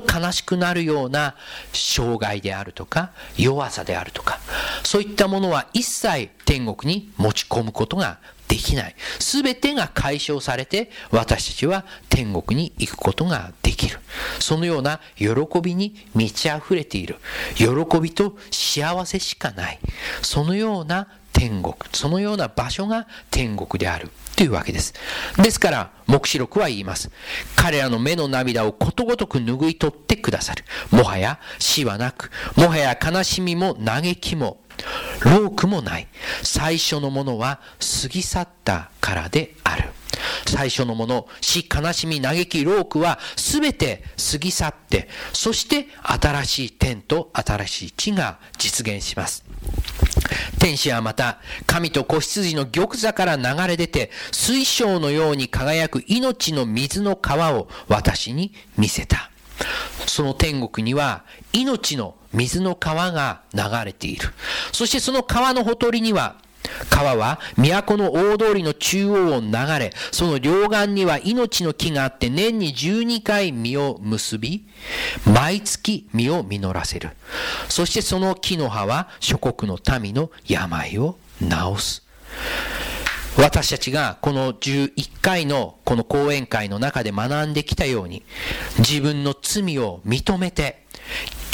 [0.00, 1.36] と悲しくなるような
[1.72, 4.40] 障害であるとか弱さであるとか
[4.82, 8.94] そういったものは一切天国に持ち込むことができない。
[9.18, 13.98] すべてが解消されて私たちは天国に行くことができる。
[14.38, 15.28] そのような喜
[15.62, 17.16] びに満ち溢れている。
[17.56, 17.66] 喜
[18.00, 19.78] びと幸せしかない。
[20.22, 24.10] そのような天国、そのような場所が天国である。
[24.36, 24.94] というわけです。
[25.36, 27.10] ですから、黙示録は言います。
[27.54, 30.64] 彼らの目の涙をことごとく拭い取ってくださる。
[30.90, 34.60] もはや死はなく、もはや悲しみも嘆きも、
[35.20, 36.08] ロークもない。
[36.42, 37.60] 最初のものは
[38.02, 39.90] 過ぎ去ったからである。
[40.46, 49.44] 最初のもの、死、悲しみ、嘆き、ロークは全て過ぎ去って、そして新しい天と新しい地が実現します。
[50.58, 59.30] 天使はまた、神と子羊の玉座から流れ出て、水晶のように輝く命の水の川を私に見せた。
[60.06, 64.28] その天国には命の水の川が流れている。
[64.72, 66.36] そしてその川のほとりには
[66.90, 74.66] 川は都の大通りの中央を流れ、その両岸には命の木があって年に12回実を結び、
[75.24, 77.10] 毎月実を実らせる。
[77.68, 82.04] そしてその木の葉は諸国の民の病を治す。
[83.36, 88.22] 私たちがこの11回のこの講演会の中で学んできたように、
[88.78, 90.84] 自分の罪を認めて、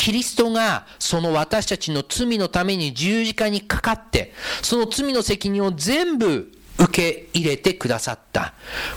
[0.01, 4.33] キリストがその私たちの罪のために十字架にかかって、
[4.63, 8.55] その罪の責任を全部受け入れてくださった。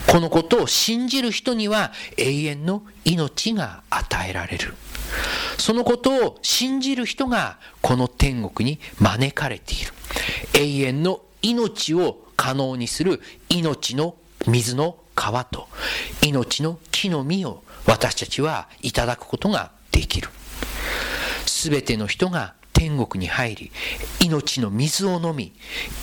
[0.07, 4.75] このことを信じる人には永遠の命が与えられる。
[5.57, 9.91] そのことを信じる人がこの天国に招かれている。
[10.53, 14.15] 永遠の命を可能にする命の
[14.47, 15.67] 水の川と
[16.21, 20.29] 命の木の実を私たちはいただくことができる。
[21.63, 23.71] すべての人が天国に入り、
[24.19, 25.53] 命の水を飲み、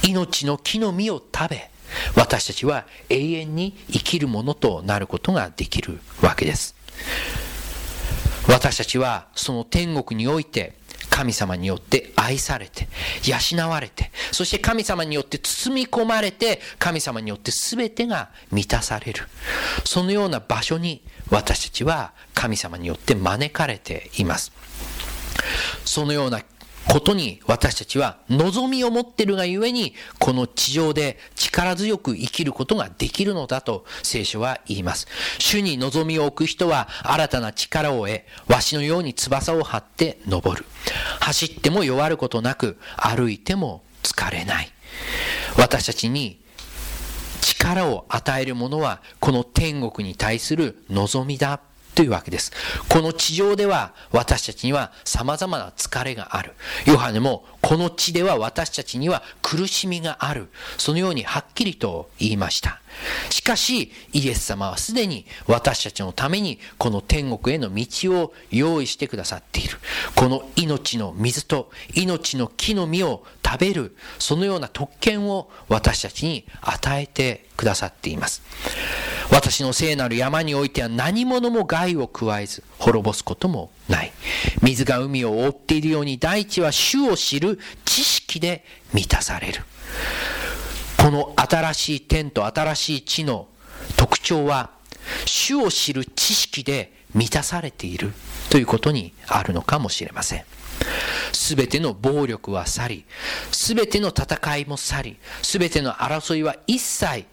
[0.02, 1.70] 命の木の実を食べ、
[2.16, 6.74] 私たちは永遠に生きるものとなることができるわけです。
[8.48, 10.72] 私たちはその天国において
[11.10, 12.88] 神様によって愛されて、
[13.22, 19.28] 養われて、そして神様によって包み込まれて、神様によって全てが満たされる。
[19.84, 24.52] そのような場所に私たちは神様によって招かれています。
[25.84, 26.42] そのような
[26.88, 35.06] ことに私たちは望みを持っているがゆえに、この地上で力強く生きることができるのだと聖書は言います。
[35.38, 40.66] 主に望みを置く人は新たな力を得、わしのように翼を張って登る。
[41.20, 44.72] 走っても弱ることなく、歩いても疲れない。
[45.56, 46.40] 私たちに
[47.40, 51.60] 力を与えるものは、この天国に対する望みだ
[51.94, 52.52] というわけです。
[52.88, 56.52] この地上では私たちには様々な疲れがある。
[56.86, 60.48] ヨハネもこの地では私たちには苦しみがある。
[60.78, 62.79] そのようにはっきりと言いました。
[63.30, 69.78] しかし、イエス様はすでに私たちのためにこの天国への道を用意してくださっている。
[70.14, 78.42] この命の水と命の木の実を食べる、そのような特権を私たちに与えてくださっています。
[79.30, 84.12] 私の聖なる山においては何者も害を加えず滅ぼすこともない。
[84.62, 89.62] 水が海を覆っているように大地は主を知る知識で満たされる。
[91.10, 93.48] この新しい天と新しい地の
[93.96, 94.70] 特徴は、
[95.26, 98.12] 主を知る知識で満たされている
[98.48, 100.44] ということにあるのかもしれません。
[101.32, 103.04] すべての暴力は去り、
[103.50, 107.24] すべての戦いも去り、すべての争いは一切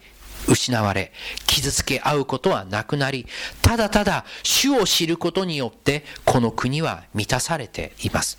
[0.48, 1.12] 失われ、
[1.46, 3.26] 傷つけ合うことはなくなり、
[3.62, 8.38] ただただ主を知ることによって、この国は満たされています。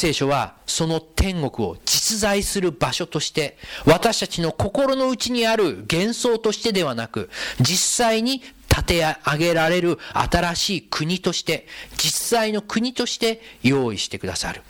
[0.00, 7.28] 聖書はその天国を実在する場所として、私たちの心の内にある幻想としてではなく、
[7.60, 11.66] 実際に立て上げられる新しい国として、
[11.98, 14.62] 実際の国として用意してくださる。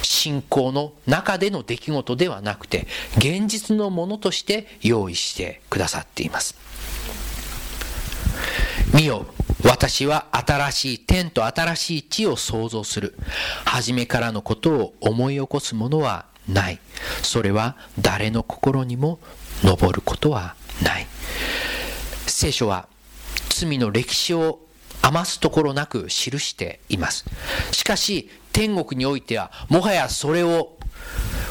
[0.00, 2.86] 信仰の中での出来事ではなくて、
[3.18, 6.56] 現実のものとして用意してくださっています。
[8.94, 9.26] 見よ、
[9.64, 13.14] 私は新しい天と新しい地を創造する。
[13.64, 16.78] 初めからのことを思い起こすものはない。
[17.22, 19.18] それは誰の心にも
[19.62, 21.06] 昇ることはない。
[22.26, 22.88] 聖書は
[23.50, 24.60] 罪の歴史を
[25.02, 27.24] 余すところなく記しています。
[27.72, 30.76] しかし、天国においては、もはやそれを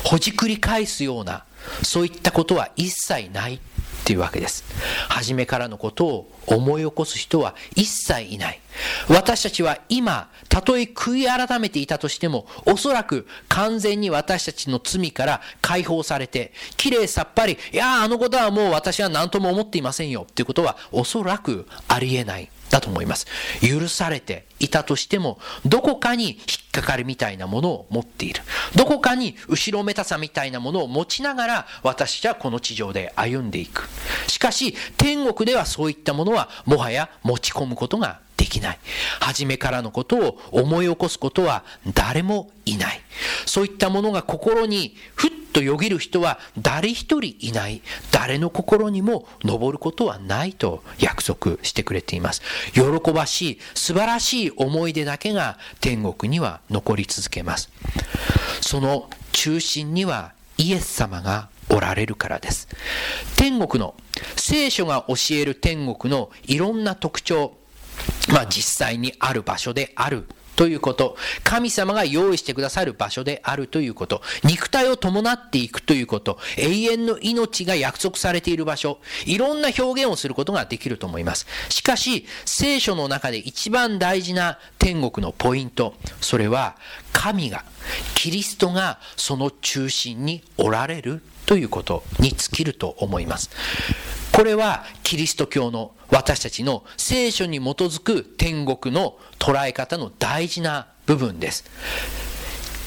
[0.04, 1.46] ほじくり返すような、
[1.84, 3.60] そういったことは一切ない
[4.10, 4.64] というわけです。
[5.08, 8.60] 初めからのことを思い起こす人は一切いない。
[9.08, 22.50] 私たちは今、たとえ悔い改めていたとしても、おそらく完全に私たちの罪から解放されて、きれいさっぱり、いやあのことはもう私は何とも思っていませんよっていうことはおそらくありえない。
[22.70, 23.28] だと思います。
[23.62, 26.36] 許されていたとしても、どこかに引
[26.68, 28.42] っかかりみたいなものを持っている。
[28.76, 33.88] どこかに後ろめたさみたいなものを持ちながら、私はこの地上で歩んでいく。
[34.28, 38.80] しかし、天国ではそういったものはもはや持ち込むことができない。
[39.20, 43.02] 初めからのことを思い起こすことは誰もいない。
[43.46, 47.82] そういったものが心にふっとよぎる人は誰一人いない。
[48.12, 52.42] 誰の心にも登ることはないと約束してくれています。
[52.72, 57.70] 喜ばしい、素晴らしい思い出だけが天国には残り続けます。
[58.62, 62.70] その中心にはイエス様がおられるからです。
[63.36, 63.96] 天国の、
[64.38, 67.54] 聖書が教える天国のいろんな特徴、
[68.30, 70.28] まあ実際にある場所である
[70.60, 81.48] ということ、神様が用意してくださる場所であるということ、肉体を伴っていくということ、永遠の命が約束されている場所、いろんな表現をすることができると思います。
[81.70, 86.76] しかし、聖書の中で一番大事な天国のポイント、それは
[87.14, 87.64] 神が、
[88.14, 93.50] キリストがその中心におられるということに尽きると思います。
[94.34, 101.66] これはキリスト教の私たちの聖書に基づく天国の捉え方の大事な部分です。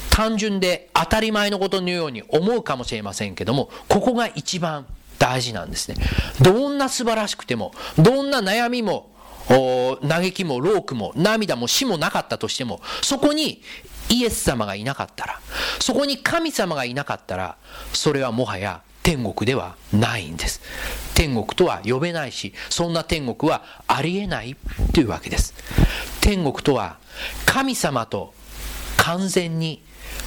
[0.09, 4.85] 単純で当たり前のことのように思うかもしれませんけども、ここが一番
[5.17, 5.95] 大事なんですね。
[6.41, 9.09] どんな素晴らしくても、どんな悩みも、
[9.47, 13.61] 嘆きも労苦も涙も死もなかったとしても、そこに
[14.09, 15.39] イエス様がいなかったら、
[15.79, 17.57] そこに神様がいなかったら、
[17.93, 20.61] それはもはや天国ではないんです。
[21.13, 24.55] 天国とは呼べないし、そんな天国はありえない
[24.93, 25.53] というわけです。
[26.21, 26.97] 天国とは
[27.45, 28.33] 神様と
[28.97, 29.83] 完全に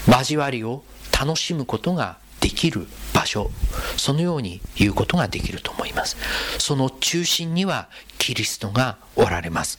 [0.06, 0.84] 交わりを
[1.18, 3.50] 楽しむことができる場所、
[3.96, 6.16] そのように言うことができると思います。
[6.58, 9.78] その中心にはキリストがおられます。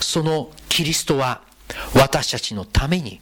[0.00, 1.42] そのキリストは
[1.94, 3.20] 私たちのために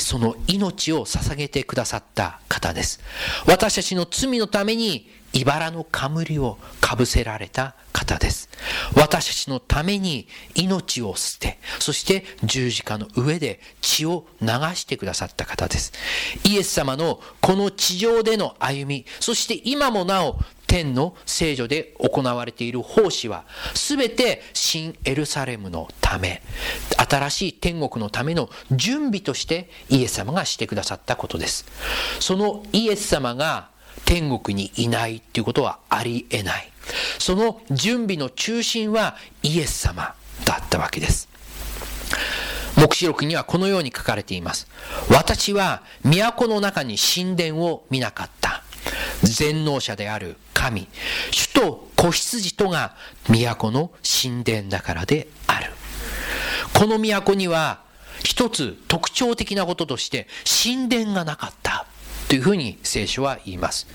[0.00, 3.00] その命を捧げてくださった方です。
[3.46, 8.48] 私たちの罪のために茨の冠をかぶせられた方です。
[8.94, 15.92] 私たちのために命を捨て、そして十字架の上で血を流してくださった方です。
[16.44, 26.42] イエス様のこの地上での歩み、そして今もなお天の聖女で行われている奉仕は、すべて新エルサレムのため、
[26.96, 31.66] 新しい天国のための準備としてイエス様がしてくださったことです。
[32.20, 33.71] そのイエス様が
[34.04, 36.72] 天国にいないっていうことはありえない。
[37.18, 41.28] その準備の中心はイエス様だったわけです。
[42.76, 44.66] 黙示録にはこのように書かれています。
[45.10, 48.62] 私は都の中に神殿を見なかった。
[49.22, 50.88] 全能者である神、
[51.30, 52.96] 主と子羊とが
[53.28, 55.70] 都の神殿だからである。
[56.74, 57.80] この都には
[58.24, 60.26] 一つ特徴的なこととして
[60.64, 61.86] 神殿がなかった。
[62.32, 63.86] というふうに聖書は言います。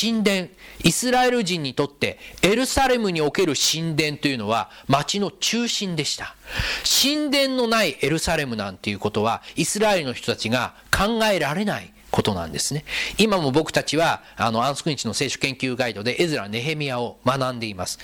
[0.00, 0.48] 神殿、
[0.84, 6.36] イスラエル人にとってエルサレムにおける神殿というのは町の中心でした。
[6.84, 12.84] 神殿のないエルサレムなんていうことはイスラエルの人たちが考えられないことなんですね。
[13.18, 17.98] 今も僕たちは、あの、アンスクニチの聖書研究ガイドでエズラ・ネヘミヤを学んでいます。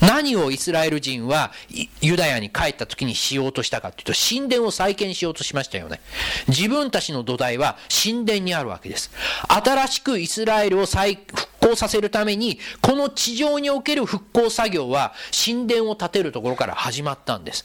[0.00, 1.52] 何をイスラエル人は
[2.00, 6.00] ユダヤに帰った時にしようとしたかというと、神殿を再建しようとしましたよね。
[6.48, 9.12] 自分たちの土台は神殿にあるわけです。
[9.46, 17.64] 新しくイスラエルを再復興させるために、この地上における復興作業は神殿を建てるところから始まったんです。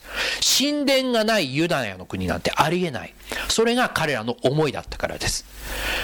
[0.58, 3.14] 神殿がないユダヤの国なんてありえない。
[3.48, 5.44] それが彼らの思いだったからです。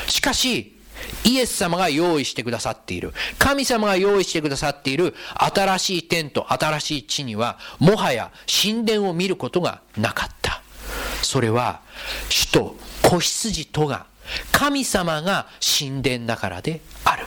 [0.09, 0.75] しかし、
[1.25, 8.31] イエス様が用意してくださっている、神様が用意してくださっている新しい天と新しい地には、もはや
[8.63, 10.63] 神殿を見ることがなかった。
[11.23, 11.81] それは、
[12.29, 14.07] 主と子羊とが、
[14.53, 17.27] 神様が神殿だからである。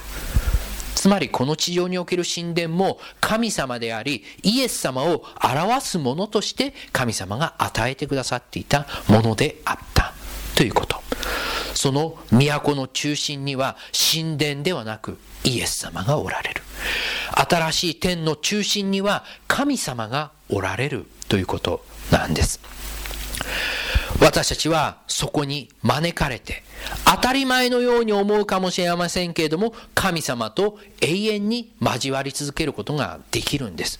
[1.08, 10.14] つまりこの地上における神殿も神様であり、イエス様を表すものとして神様が与えてくださっていたものであった
[10.58, 11.02] ということ。
[11.74, 16.62] その都の中心には神殿ではなくイエス様がおられる。
[17.32, 22.60] 新しい天の中心には神様がおられるということなんです。
[24.20, 26.64] 私たちはそこに招かれて、
[27.06, 34.00] 当たり前のように思うかもしれませんけれども、神様と永遠に交わり続けることができるんです。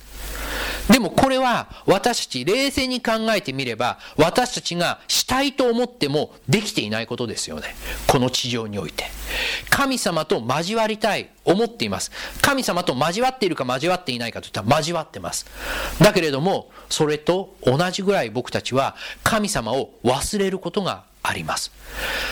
[0.92, 7.76] でもこれは私たち冷静に考えてみれば私たちがしたいと思ってもできていないことですよね。
[8.08, 9.06] この地上において。
[9.70, 12.12] 神様と交わりたい、思っています。
[12.42, 15.46] 神様と交わっているか交わっていないかといったら交わってます。
[16.00, 21.72] だけれども、それと同じぐらい僕たちは神様を忘れることがあります。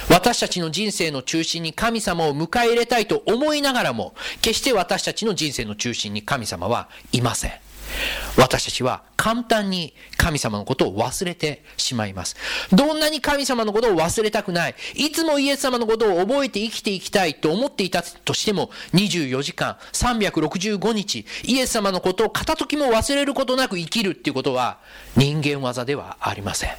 [0.10, 7.52] 私たちの人生の中心に神様を迎え入れたいと思いながらも、決して私たちの人生の中心に神様はいません。
[8.38, 9.94] 私たちは簡単に
[10.26, 12.36] 神様のことを忘れてしまいます。
[12.72, 24.80] どんなに神様のことを忘れたくない、いつもイエス様のことを覚えて生きていきたいと思っていたとしても、24時間、365日、イエス様のことを片時も忘れることなく生きるっていうことは
[25.16, 26.72] 人間技ではありません。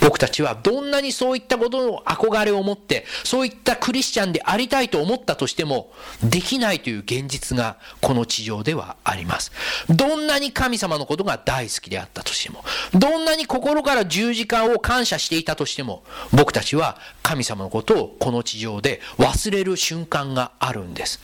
[0.00, 5.90] 僕たちはどんなにそういったことの憧れを持って、そういったクリスチャンでありたいと思ったとしても、
[6.22, 9.50] できないという現実がこの地上ではあります。
[9.88, 21.20] どんなに神様のことが大好きであったとしても、どんなに心から十字架を感謝していたとしても、僕たちは神様のことをこの地上で忘れる瞬間があるんです。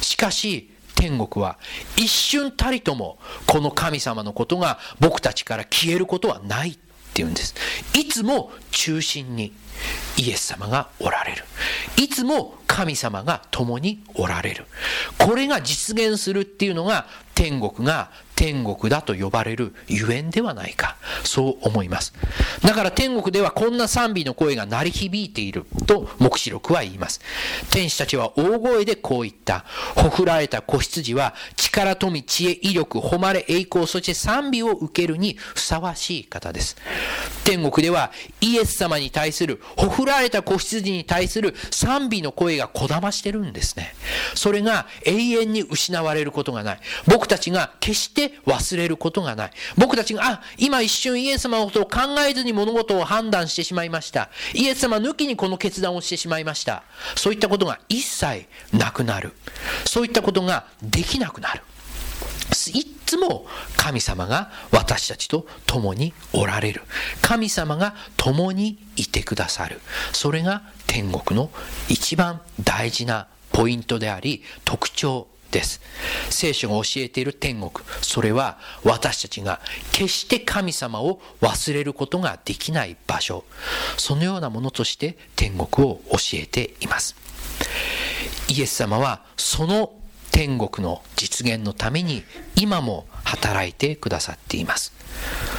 [0.00, 1.58] しかし、天国は
[1.96, 6.78] 一瞬たりともこの神様のことが僕たちから消えることはないっ
[7.12, 7.54] ていうんです。
[7.94, 9.52] いつも中心に
[10.16, 11.44] イエス様がおられる。
[11.96, 14.64] いつも神様が共におられる。
[15.18, 20.96] これが実現するっていうのが天国が天国だと呼ばれるゆえんではないか。
[21.24, 22.12] そう思います。
[22.62, 27.20] だから天国ではこんな賛美の声が鳴り響いていると目視録は言います。
[27.70, 29.64] 天使たちは大声でこう言った。
[29.96, 36.76] ほふられた子羊は力、富、知恵、威力、誉れ、栄光、そして賛美を受けるにふさわしい方です。
[37.44, 38.12] 天国では
[38.42, 43.94] イエス様に対する、ほふられた子羊に対する賛美の声がこだましてるんですね。
[44.34, 46.80] それが永遠に失われることがない。
[47.06, 49.50] 僕たちが決して忘れることがない。
[49.76, 54.30] 僕たちが、あ、今一瞬イエス様のことを考えずに物事を判断してしまいました。
[54.54, 56.82] イエス様抜きにこの決断をしてしまいました。
[57.16, 59.32] そういったことが一切なくなる。
[59.84, 61.62] そういったことができなくなる。
[62.72, 63.46] いつも
[63.76, 66.82] 神様が私たちと共におられる。
[67.22, 69.80] 神様が共にいてくださる。
[70.12, 71.50] それが天国の
[71.88, 75.80] 一番大事なポイントであり特徴です。
[76.30, 77.72] 聖書が教えている天国、
[78.02, 79.60] それは私たちが
[79.92, 83.44] 決して神様を忘れることができない場所、
[83.96, 87.16] そのようなものとして天国を教えています。
[88.48, 89.92] イエス様はその
[90.30, 92.22] 天国の実現のために
[92.56, 94.92] 今も働いてくださっています。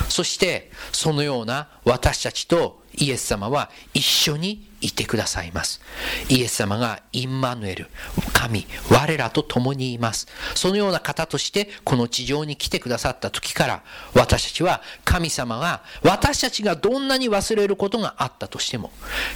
[0.07, 5.81] そしてそのような私たちとイエス様は一緒にいてくださいます。
[6.29, 7.87] イエス様がインマヌエル、
[8.33, 10.27] 神、我らと共にいます。
[10.55, 13.83] そのような方としてこの地上に来てくださった時から
[14.13, 18.91] 私たちは神様が私たちがどんなに忘れることがあったとしても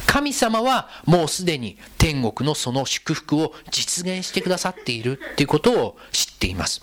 [0.05, 6.81] 神様はもうすでに天国のその祝福を実現してくださっているということを知っています。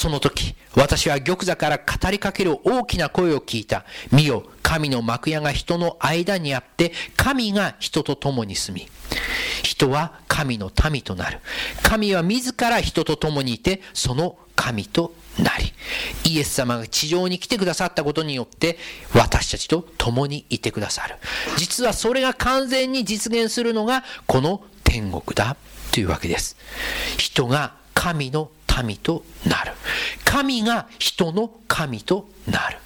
[0.00, 3.84] その時、私は玉座から語りかける大きな声を聞いた。
[4.10, 8.88] 見よ、神の幕屋が人の間にあって、神が人と共に住み、
[9.62, 11.40] 人は神の民となる。
[11.82, 15.74] 神は自ら人と共にいて、その神となり、
[16.24, 18.78] イエス様が地上に来てくださったことによって、
[19.12, 21.16] 私たちと共にいてくださる。
[21.58, 25.58] 実はそれが完全に実現するのが、この天国だ
[25.92, 26.56] というわけです。
[27.18, 29.72] 人が神の神となる。
[30.24, 32.78] 神が人の神となる。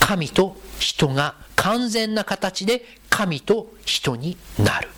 [0.00, 4.88] 神と人が完全な形で神と人になる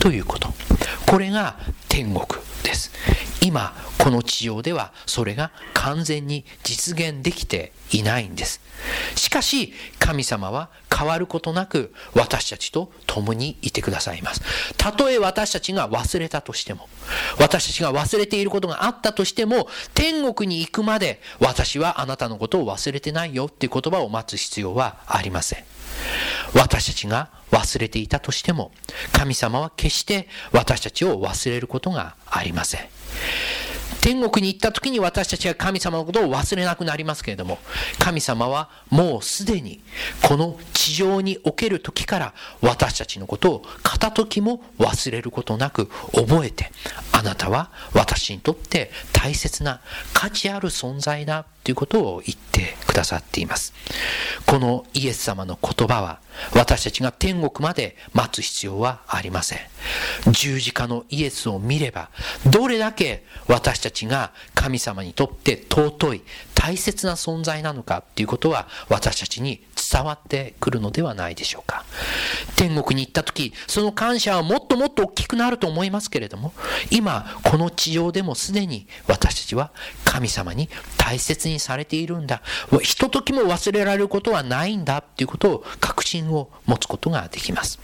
[0.00, 0.48] ということ。
[1.06, 2.24] これが天国
[2.62, 2.90] です。
[3.42, 8.60] 今、この地上ではそれが完全に実現できていないんです。
[9.14, 14.42] しかし、神様は変わることなく私たちと共にいてくださいます。
[14.76, 16.88] たとえ私たちが忘れたとしても、
[17.38, 25.64] 私たちが忘れていることがあったとしても、天国に行くまで私はあなたのことを忘れてないよっていう言葉を待つ必要はありません。
[26.54, 28.72] 私たちが忘れていたとしても、
[29.12, 32.80] 神様は決して私たちを忘れることがありません。
[34.02, 37.58] 天国に行った時に私たちは神様のことを忘れなくなりますけれども、
[38.00, 39.80] 神様はもうすでに
[40.22, 46.72] この地上における時から私たちのことを片時も忘れることなく覚えて、
[47.12, 49.80] あなたは私にとって大切な
[50.12, 53.72] 価値ある存在だということを言ってくださっています。
[54.46, 56.18] このイエス様の言葉は
[56.54, 59.58] 私たちが天国まで待つ必要はありません。
[60.30, 62.10] 十字架のイエスを見れば、
[62.46, 66.22] どれだけ私たちが神様にとって尊い、
[66.54, 69.62] 大切な存在なのかっていうことは私たちに
[69.92, 71.84] 伝わってくるのではないでしょうか。
[72.56, 76.54] 天国に行った時、その感謝はもっともっと大きくなると思いますけれども、
[76.90, 79.72] 今、この地上でもすでに私たちは
[80.04, 82.42] 神様に大切にされているんだ。
[82.82, 87.78] ひとときも忘れられることはないんだっていうことを確信を持つことができます。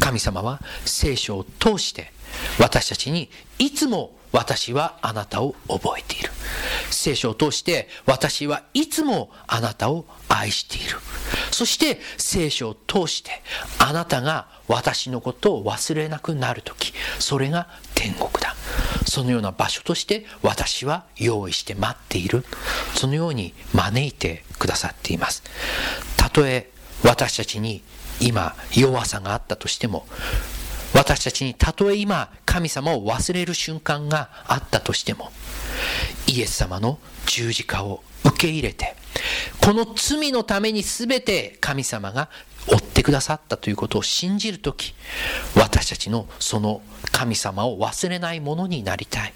[0.00, 2.12] 神様は聖書を通して
[2.58, 6.30] 私たちにいつも私はあなたを覚えている。
[6.90, 10.98] 聖書を通して私はいつもあなたを愛している。
[11.52, 13.30] そして聖書を通して
[13.78, 18.56] あなたが私のことを忘れなくなるとき、それが天国だ。
[19.06, 22.44] そのような場所として私は用意して待っている。
[22.96, 25.44] そのように招いてくださっています。
[26.16, 26.70] たとえ
[27.04, 27.82] 私たちに
[28.20, 30.06] 今弱さがあったとしても
[30.94, 35.30] 私たちにたとえ今神様を忘れる瞬間があったとしても
[36.26, 38.94] イエス様の十字架を受け入れて
[39.60, 42.28] この罪のために全て神様が
[42.66, 44.94] 追ってくださったということを信じるとき
[45.56, 46.80] 私たちのその
[47.12, 49.32] 神様を忘れないものになりたい。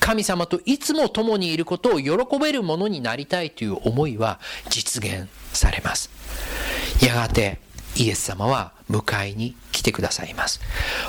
[0.00, 4.38] 神様といつも共にいることを喜べるものになりたいという思いは
[4.68, 6.10] 実現されます。
[7.00, 7.58] やがて
[7.96, 10.60] イエス様は迎えに来てくださいます。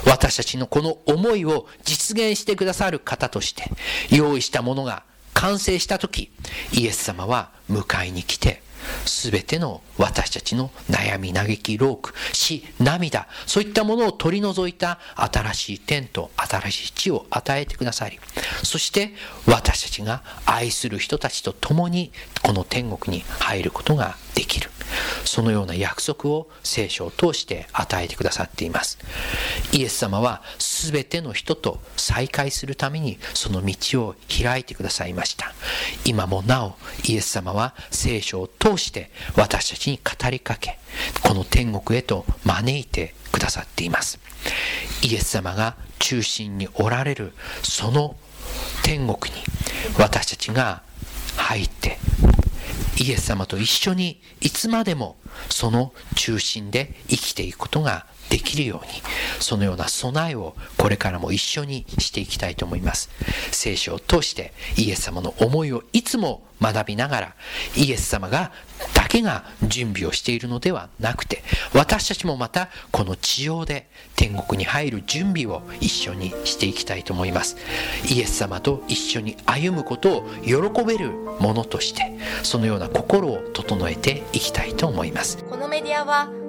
[0.07, 3.70] 私たちのこの思いを実現してくださる方として
[4.09, 5.03] 用意したものが
[5.34, 6.32] 完成した時、
[6.72, 8.64] イエス様は迎えに来て
[9.05, 18.20] すべての私たちの悩み、嘆き、労苦、死、涙、そういったものを取り除いた新しい天と新しい地を与えてくださり、
[18.64, 19.14] そして
[19.47, 22.11] 私たちが愛する人たちと共に
[22.41, 24.70] この天国に入ることができる。
[25.26, 29.00] そのような約束を聖書を通して与えてくださっています。
[29.72, 35.54] イエス様は全ての人と再会するためにその道を開いてくださいました。
[36.06, 36.76] 今もなお
[37.06, 40.78] イエス様は聖書を通して私たちに語りかけ、
[41.24, 44.20] この天国へと招いてくださっています。
[45.02, 48.16] イエス様が中心におられるその
[48.84, 49.42] 天国に
[49.98, 50.84] 私たちが
[51.38, 51.98] 入って
[53.00, 55.18] イエス様と一緒にいつまでも
[55.50, 58.92] その中心で生きていくことができるように
[59.40, 63.12] そのような備えをこれからも一緒にしていきたいと思います。
[63.52, 67.36] 聖書を通してイエス様の思いをいつも学びながら
[67.76, 68.52] イエス様が
[68.96, 71.44] だけが準備をしているのではなくて
[71.76, 77.58] 私たちもまたこの地上で天国に入る準備を一緒にしていきたいと思います。
[78.10, 85.38] イエス様と一緒に歩むことを喜べるものとしてそのような心を整えていきたいと思います。
[85.44, 86.43] このメディアは